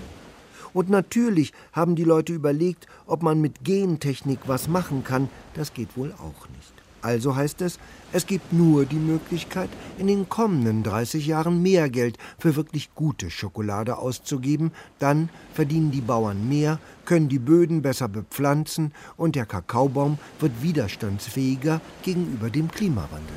Und 0.71 0.89
natürlich 0.89 1.51
haben 1.73 1.97
die 1.97 2.05
Leute 2.05 2.31
überlegt, 2.31 2.87
ob 3.07 3.23
man 3.23 3.41
mit 3.41 3.65
Gentechnik 3.65 4.39
was 4.47 4.69
machen 4.69 5.03
kann. 5.03 5.27
Das 5.53 5.73
geht 5.73 5.97
wohl 5.97 6.13
auch 6.13 6.47
nicht. 6.47 6.80
Also 7.01 7.35
heißt 7.35 7.61
es, 7.61 7.79
es 8.13 8.25
gibt 8.25 8.53
nur 8.53 8.85
die 8.85 8.97
Möglichkeit, 8.97 9.69
in 9.97 10.07
den 10.07 10.29
kommenden 10.29 10.83
30 10.83 11.25
Jahren 11.25 11.61
mehr 11.61 11.89
Geld 11.89 12.17
für 12.37 12.55
wirklich 12.55 12.93
gute 12.93 13.29
Schokolade 13.29 13.97
auszugeben. 13.97 14.71
Dann 14.99 15.29
verdienen 15.53 15.91
die 15.91 16.01
Bauern 16.01 16.47
mehr, 16.47 16.79
können 17.05 17.29
die 17.29 17.39
Böden 17.39 17.81
besser 17.81 18.07
bepflanzen 18.07 18.93
und 19.17 19.35
der 19.35 19.45
Kakaobaum 19.45 20.19
wird 20.39 20.61
widerstandsfähiger 20.61 21.81
gegenüber 22.03 22.49
dem 22.49 22.69
Klimawandel. 22.69 23.35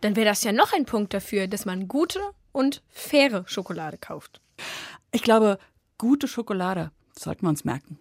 Dann 0.00 0.14
wäre 0.14 0.26
das 0.26 0.44
ja 0.44 0.52
noch 0.52 0.72
ein 0.72 0.84
Punkt 0.84 1.12
dafür, 1.12 1.48
dass 1.48 1.64
man 1.64 1.88
gute 1.88 2.20
und 2.52 2.82
faire 2.88 3.44
Schokolade 3.46 3.98
kauft. 3.98 4.40
Ich 5.10 5.22
glaube, 5.22 5.58
gute 5.96 6.28
Schokolade 6.28 6.90
sollten 7.16 7.42
wir 7.42 7.50
uns 7.50 7.64
merken. 7.64 7.98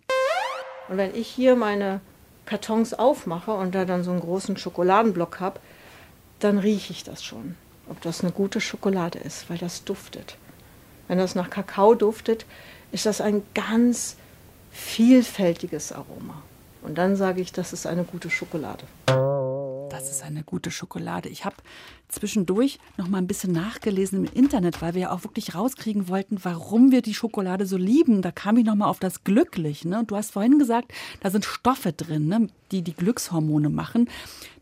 Und 0.88 0.98
wenn 0.98 1.16
ich 1.16 1.28
hier 1.28 1.56
meine 1.56 2.00
Kartons 2.46 2.94
aufmache 2.94 3.52
und 3.52 3.76
da 3.76 3.86
dann 3.86 4.04
so 4.04 4.12
einen 4.12 4.22
großen 4.22 4.58
Schokoladenblock 4.58 5.40
habe, 5.40 5.60
dann 6.40 6.58
rieche 6.58 6.94
ich 6.94 7.04
das 7.04 7.24
schon, 7.24 7.56
ob 7.90 8.02
das 8.02 8.22
eine 8.22 8.32
gute 8.32 8.62
Schokolade 8.62 9.20
ist, 9.20 9.50
weil 9.50 9.58
das 9.58 9.84
duftet. 9.84 10.38
Wenn 11.08 11.18
das 11.18 11.36
nach 11.36 11.50
Kakao 11.50 11.96
duftet, 11.96 12.46
ist 12.92 13.06
das 13.06 13.22
ein 13.22 13.44
ganz 13.54 14.16
vielfältiges 14.72 15.92
Aroma. 15.92 16.42
Und 16.82 16.98
dann 16.98 17.16
sage 17.16 17.42
ich, 17.42 17.52
das 17.52 17.74
ist 17.74 17.86
eine 17.86 18.04
gute 18.04 18.30
Schokolade. 18.30 18.86
Das 19.98 20.12
ist 20.12 20.22
eine 20.22 20.44
gute 20.44 20.70
Schokolade. 20.70 21.28
Ich 21.28 21.44
habe 21.44 21.56
zwischendurch 22.08 22.78
noch 22.98 23.08
mal 23.08 23.18
ein 23.18 23.26
bisschen 23.26 23.52
nachgelesen 23.52 24.28
im 24.28 24.32
Internet, 24.32 24.80
weil 24.80 24.94
wir 24.94 25.02
ja 25.02 25.12
auch 25.12 25.24
wirklich 25.24 25.56
rauskriegen 25.56 26.08
wollten, 26.08 26.38
warum 26.44 26.92
wir 26.92 27.02
die 27.02 27.16
Schokolade 27.16 27.66
so 27.66 27.78
lieben. 27.78 28.22
Da 28.22 28.32
kam 28.32 28.58
ich 28.58 28.66
noch 28.66 28.76
mal 28.76 28.86
auf 28.86 29.00
das 29.00 29.24
Glücklich. 29.24 29.86
Ne? 29.86 30.04
Du 30.06 30.16
hast 30.16 30.34
vorhin 30.34 30.60
gesagt, 30.60 30.94
da 31.22 31.32
sind 31.32 31.46
Stoffe 31.46 31.94
drin, 31.94 32.28
ne? 32.28 32.48
die 32.72 32.84
die 32.84 32.94
Glückshormone 32.94 33.70
machen. 33.70 34.08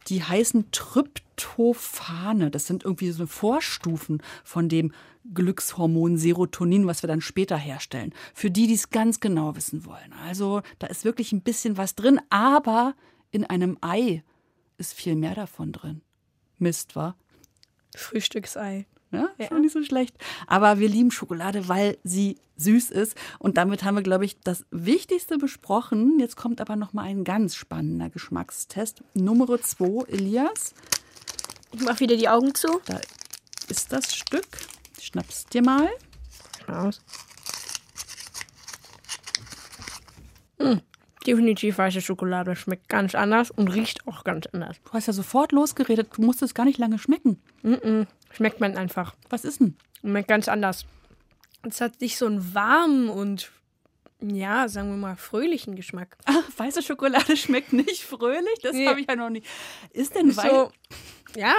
Die 0.07 0.23
heißen 0.23 0.71
Tryptophane. 0.71 2.49
Das 2.49 2.65
sind 2.65 2.85
irgendwie 2.85 3.11
so 3.11 3.27
Vorstufen 3.27 4.23
von 4.45 4.69
dem 4.69 4.93
Glückshormon 5.33 6.17
Serotonin, 6.17 6.87
was 6.87 7.03
wir 7.03 7.09
dann 7.09 7.19
später 7.19 7.57
herstellen. 7.57 8.13
Für 8.33 8.49
die, 8.49 8.67
die 8.67 8.75
es 8.75 8.89
ganz 8.89 9.19
genau 9.19 9.57
wissen 9.57 9.85
wollen. 9.85 10.13
Also 10.25 10.61
da 10.79 10.87
ist 10.87 11.03
wirklich 11.03 11.33
ein 11.33 11.41
bisschen 11.41 11.75
was 11.75 11.93
drin, 11.93 12.21
aber 12.29 12.95
in 13.31 13.43
einem 13.43 13.77
Ei 13.81 14.23
ist 14.77 14.93
viel 14.93 15.15
mehr 15.15 15.35
davon 15.35 15.71
drin. 15.71 16.01
Mist, 16.57 16.95
war? 16.95 17.15
Frühstücksei. 17.95 18.87
Ja, 19.11 19.29
ist 19.37 19.51
auch 19.51 19.59
nicht 19.59 19.71
so 19.71 19.83
schlecht. 19.83 20.15
Aber 20.47 20.79
wir 20.79 20.89
lieben 20.89 21.11
Schokolade, 21.11 21.67
weil 21.67 21.97
sie 22.03 22.37
süß 22.57 22.91
ist. 22.91 23.15
Und 23.39 23.57
damit 23.57 23.83
haben 23.83 23.95
wir, 23.95 24.01
glaube 24.01 24.25
ich, 24.25 24.39
das 24.41 24.65
Wichtigste 24.71 25.37
besprochen. 25.37 26.19
Jetzt 26.19 26.35
kommt 26.35 26.59
aber 26.59 26.75
noch 26.75 26.93
mal 26.93 27.03
ein 27.03 27.23
ganz 27.23 27.55
spannender 27.55 28.09
Geschmackstest. 28.09 29.03
Nummer 29.13 29.61
zwei, 29.61 30.03
Elias. 30.07 30.73
Ich 31.71 31.81
mache 31.81 32.01
wieder 32.01 32.17
die 32.17 32.29
Augen 32.29 32.53
zu. 32.55 32.81
Da 32.85 32.99
ist 33.69 33.91
das 33.91 34.15
Stück. 34.15 34.47
Schnappst 34.99 35.53
dir 35.53 35.61
mal. 35.61 35.89
Aus. 36.67 37.01
Hm. 40.57 40.81
Definitiv 41.25 41.77
weiße 41.77 42.01
Schokolade. 42.01 42.55
Schmeckt 42.55 42.87
ganz 42.89 43.15
anders 43.15 43.51
und 43.51 43.67
riecht 43.69 44.07
auch 44.07 44.23
ganz 44.23 44.45
anders. 44.47 44.77
Du 44.85 44.91
hast 44.93 45.07
ja 45.07 45.13
sofort 45.13 45.51
losgeredet. 45.51 46.09
Du 46.15 46.21
musst 46.21 46.41
es 46.41 46.53
gar 46.53 46.65
nicht 46.65 46.77
lange 46.77 46.99
schmecken. 46.99 47.41
Mm 47.63 47.73
-mm. 47.73 48.07
Schmeckt 48.31 48.59
man 48.59 48.77
einfach. 48.77 49.15
Was 49.29 49.45
ist 49.45 49.59
denn? 49.59 49.75
Schmeckt 50.01 50.27
ganz 50.27 50.47
anders. 50.47 50.85
Es 51.63 51.81
hat 51.81 51.99
nicht 52.01 52.17
so 52.17 52.27
einen 52.27 52.53
warmen 52.53 53.09
und, 53.09 53.51
ja, 54.21 54.67
sagen 54.67 54.89
wir 54.89 54.97
mal, 54.97 55.15
fröhlichen 55.15 55.75
Geschmack. 55.75 56.15
Ah, 56.25 56.41
weiße 56.57 56.83
Schokolade 56.83 57.35
schmeckt 57.37 57.73
nicht 57.73 58.03
fröhlich? 58.03 58.59
Das 58.61 58.73
Nee. 58.73 58.87
habe 58.87 58.99
ich 59.01 59.07
ja 59.09 59.15
noch 59.15 59.29
nicht. 59.31 59.47
Ist 59.91 60.13
denn, 60.15 60.29
so, 60.31 60.41
wei 60.43 60.69
ja. 61.35 61.53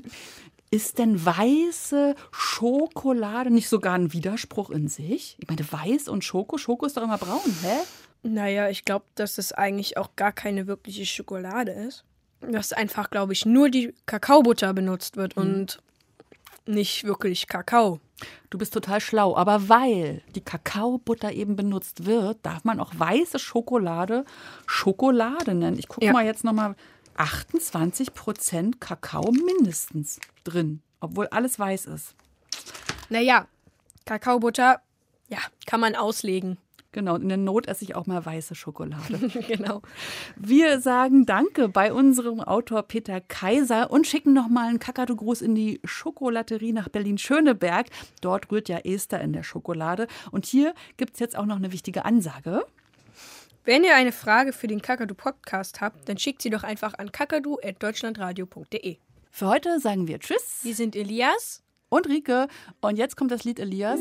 ist 0.72 0.98
denn 0.98 1.24
weiße 1.24 2.14
Schokolade 2.32 3.50
nicht 3.50 3.68
sogar 3.68 3.94
ein 3.94 4.12
Widerspruch 4.12 4.70
in 4.70 4.88
sich? 4.88 5.36
Ich 5.40 5.48
meine, 5.48 5.60
weiß 5.70 6.08
und 6.08 6.24
Schoko, 6.24 6.58
Schoko 6.58 6.86
ist 6.86 6.96
doch 6.96 7.02
immer 7.02 7.18
braun, 7.18 7.40
hä? 7.62 7.78
Naja, 8.22 8.68
ich 8.68 8.84
glaube, 8.84 9.06
dass 9.14 9.36
das 9.36 9.52
eigentlich 9.52 9.96
auch 9.96 10.14
gar 10.16 10.32
keine 10.32 10.66
wirkliche 10.66 11.06
Schokolade 11.06 11.72
ist. 11.72 12.04
Dass 12.40 12.72
einfach, 12.72 13.10
glaube 13.10 13.32
ich, 13.32 13.44
nur 13.46 13.68
die 13.70 13.94
Kakaobutter 14.06 14.72
benutzt 14.72 15.16
wird 15.16 15.36
und 15.36 15.80
nicht 16.66 17.04
wirklich 17.04 17.46
Kakao. 17.48 18.00
Du 18.50 18.58
bist 18.58 18.72
total 18.74 19.00
schlau, 19.00 19.36
aber 19.36 19.68
weil 19.68 20.22
die 20.34 20.40
Kakaobutter 20.42 21.32
eben 21.32 21.56
benutzt 21.56 22.04
wird, 22.06 22.38
darf 22.42 22.64
man 22.64 22.80
auch 22.80 22.92
weiße 22.94 23.38
Schokolade 23.38 24.24
Schokolade 24.66 25.54
nennen. 25.54 25.78
Ich 25.78 25.88
gucke 25.88 26.06
Ja. 26.06 26.12
mal 26.12 26.24
jetzt 26.24 26.44
nochmal. 26.44 26.76
28 27.16 28.14
Prozent 28.14 28.80
Kakao 28.80 29.30
mindestens 29.32 30.20
drin, 30.44 30.80
obwohl 31.00 31.26
alles 31.28 31.58
weiß 31.58 31.86
ist. 31.86 32.14
Naja, 33.10 33.46
Kakaobutter, 34.06 34.80
ja, 35.28 35.38
kann 35.66 35.80
man 35.80 35.94
auslegen. 35.94 36.56
Genau, 36.92 37.14
und 37.14 37.22
in 37.22 37.28
der 37.28 37.38
Not 37.38 37.68
esse 37.68 37.84
ich 37.84 37.94
auch 37.94 38.06
mal 38.06 38.24
weiße 38.26 38.54
Schokolade. 38.56 39.18
genau. 39.46 39.80
Wir 40.36 40.80
sagen 40.80 41.24
Danke 41.24 41.68
bei 41.68 41.92
unserem 41.92 42.40
Autor 42.40 42.82
Peter 42.82 43.20
Kaiser 43.20 43.90
und 43.92 44.08
schicken 44.08 44.32
nochmal 44.32 44.68
einen 44.68 44.80
Kakadu-Gruß 44.80 45.40
in 45.42 45.54
die 45.54 45.80
Schokolaterie 45.84 46.72
nach 46.72 46.88
Berlin-Schöneberg. 46.88 47.86
Dort 48.20 48.50
rührt 48.50 48.68
ja 48.68 48.78
Esther 48.78 49.20
in 49.20 49.32
der 49.32 49.44
Schokolade. 49.44 50.08
Und 50.32 50.46
hier 50.46 50.74
gibt 50.96 51.14
es 51.14 51.20
jetzt 51.20 51.36
auch 51.38 51.46
noch 51.46 51.56
eine 51.56 51.70
wichtige 51.70 52.04
Ansage. 52.04 52.64
Wenn 53.64 53.84
ihr 53.84 53.94
eine 53.94 54.10
Frage 54.10 54.52
für 54.52 54.66
den 54.66 54.82
Kakadu 54.82 55.14
Podcast 55.14 55.80
habt, 55.80 56.08
dann 56.08 56.18
schickt 56.18 56.42
sie 56.42 56.50
doch 56.50 56.64
einfach 56.64 56.94
an 56.94 57.12
kakadu@deutschlandradio.de. 57.12 58.96
Für 59.30 59.46
heute 59.46 59.78
sagen 59.78 60.08
wir 60.08 60.18
Tschüss 60.18 60.60
Wir 60.62 60.74
sind 60.74 60.96
Elias. 60.96 61.62
und 61.88 62.08
Rike. 62.08 62.48
Und 62.80 62.96
jetzt 62.96 63.16
kommt 63.16 63.30
das 63.30 63.44
Lied 63.44 63.60
Elias. 63.60 64.00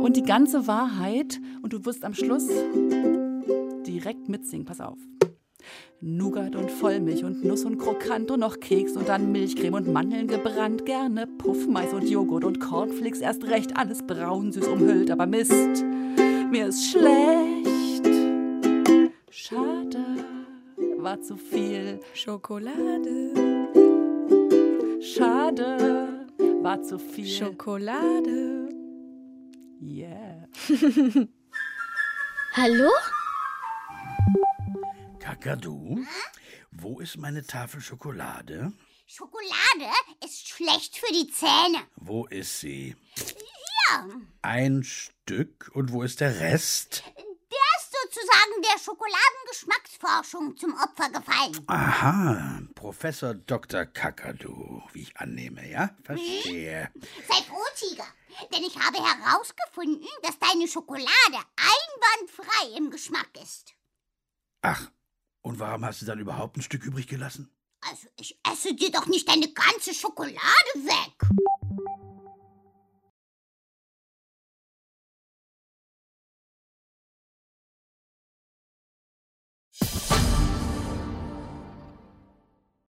Und 0.00 0.16
die 0.16 0.22
ganze 0.22 0.66
Wahrheit. 0.66 1.40
Und 1.62 1.72
du 1.72 1.84
wirst 1.84 2.04
am 2.04 2.14
Schluss 2.14 2.48
direkt 3.86 4.28
mitsingen. 4.28 4.64
Pass 4.64 4.80
auf. 4.80 4.98
Nougat 6.00 6.56
und 6.56 6.70
Vollmilch 6.70 7.24
und 7.24 7.44
Nuss 7.44 7.64
und 7.66 7.76
Krokant 7.76 8.30
und 8.30 8.40
noch 8.40 8.58
Keks 8.58 8.96
und 8.96 9.08
dann 9.08 9.32
Milchcreme 9.32 9.74
und 9.74 9.92
Mandeln 9.92 10.28
gebrannt. 10.28 10.86
Gerne 10.86 11.26
Puffmais 11.26 11.92
und 11.92 12.08
Joghurt 12.08 12.44
und 12.44 12.58
Cornflakes. 12.58 13.20
Erst 13.20 13.44
recht 13.44 13.76
alles 13.76 14.02
braun, 14.06 14.50
süß 14.50 14.66
umhüllt. 14.68 15.10
Aber 15.10 15.26
Mist, 15.26 15.84
mir 16.50 16.68
ist 16.68 16.90
schlecht. 16.90 18.06
Schade, 19.30 19.98
war 20.96 21.20
zu 21.20 21.36
viel. 21.36 22.00
Schokolade. 22.14 23.32
Schade, 25.00 26.26
war 26.62 26.82
zu 26.82 26.98
viel. 26.98 27.26
Schokolade. 27.26 28.79
Yeah. 29.80 30.46
Hallo? 32.54 32.90
Kakadu, 35.18 36.04
wo 36.70 37.00
ist 37.00 37.16
meine 37.16 37.42
Tafel 37.46 37.80
Schokolade? 37.80 38.72
Schokolade 39.06 39.90
ist 40.24 40.48
schlecht 40.48 40.96
für 40.98 41.12
die 41.12 41.30
Zähne. 41.30 41.78
Wo 41.96 42.26
ist 42.26 42.60
sie? 42.60 42.94
Ja, 43.88 44.04
Ein 44.42 44.82
Stück. 44.84 45.70
Und 45.74 45.92
wo 45.92 46.02
ist 46.02 46.20
der 46.20 46.40
Rest? 46.40 47.02
der 47.16 47.24
ist 47.78 47.92
sozusagen 47.92 48.62
der 48.62 48.78
Schokoladengeschmacksforschung 48.78 50.56
zum 50.56 50.74
Opfer 50.74 51.08
gefallen. 51.10 51.64
Aha, 51.66 52.60
Professor 52.74 53.34
Dr. 53.34 53.86
Kakadu, 53.86 54.82
wie 54.92 55.02
ich 55.02 55.16
annehme, 55.16 55.68
ja? 55.68 55.90
Verstehe. 56.04 56.90
Sei 57.28 57.42
froh, 57.42 57.64
Tiger, 57.76 58.06
denn 58.52 58.62
ich 58.62 58.76
habe 58.78 58.98
herausgefunden, 58.98 60.06
dass 60.22 60.38
deine 60.38 60.68
Schokolade 60.68 61.38
einwandfrei 61.56 62.76
im 62.76 62.90
Geschmack 62.90 63.30
ist. 63.42 63.74
Ach, 64.62 64.90
und 65.42 65.58
warum 65.58 65.84
hast 65.84 66.02
du 66.02 66.06
dann 66.06 66.18
überhaupt 66.18 66.56
ein 66.56 66.62
Stück 66.62 66.84
übrig 66.84 67.06
gelassen? 67.06 67.50
Also, 67.82 68.08
ich 68.18 68.38
esse 68.50 68.74
dir 68.74 68.90
doch 68.90 69.06
nicht 69.06 69.28
deine 69.28 69.50
ganze 69.52 69.94
Schokolade 69.94 70.38
weg. 70.74 71.28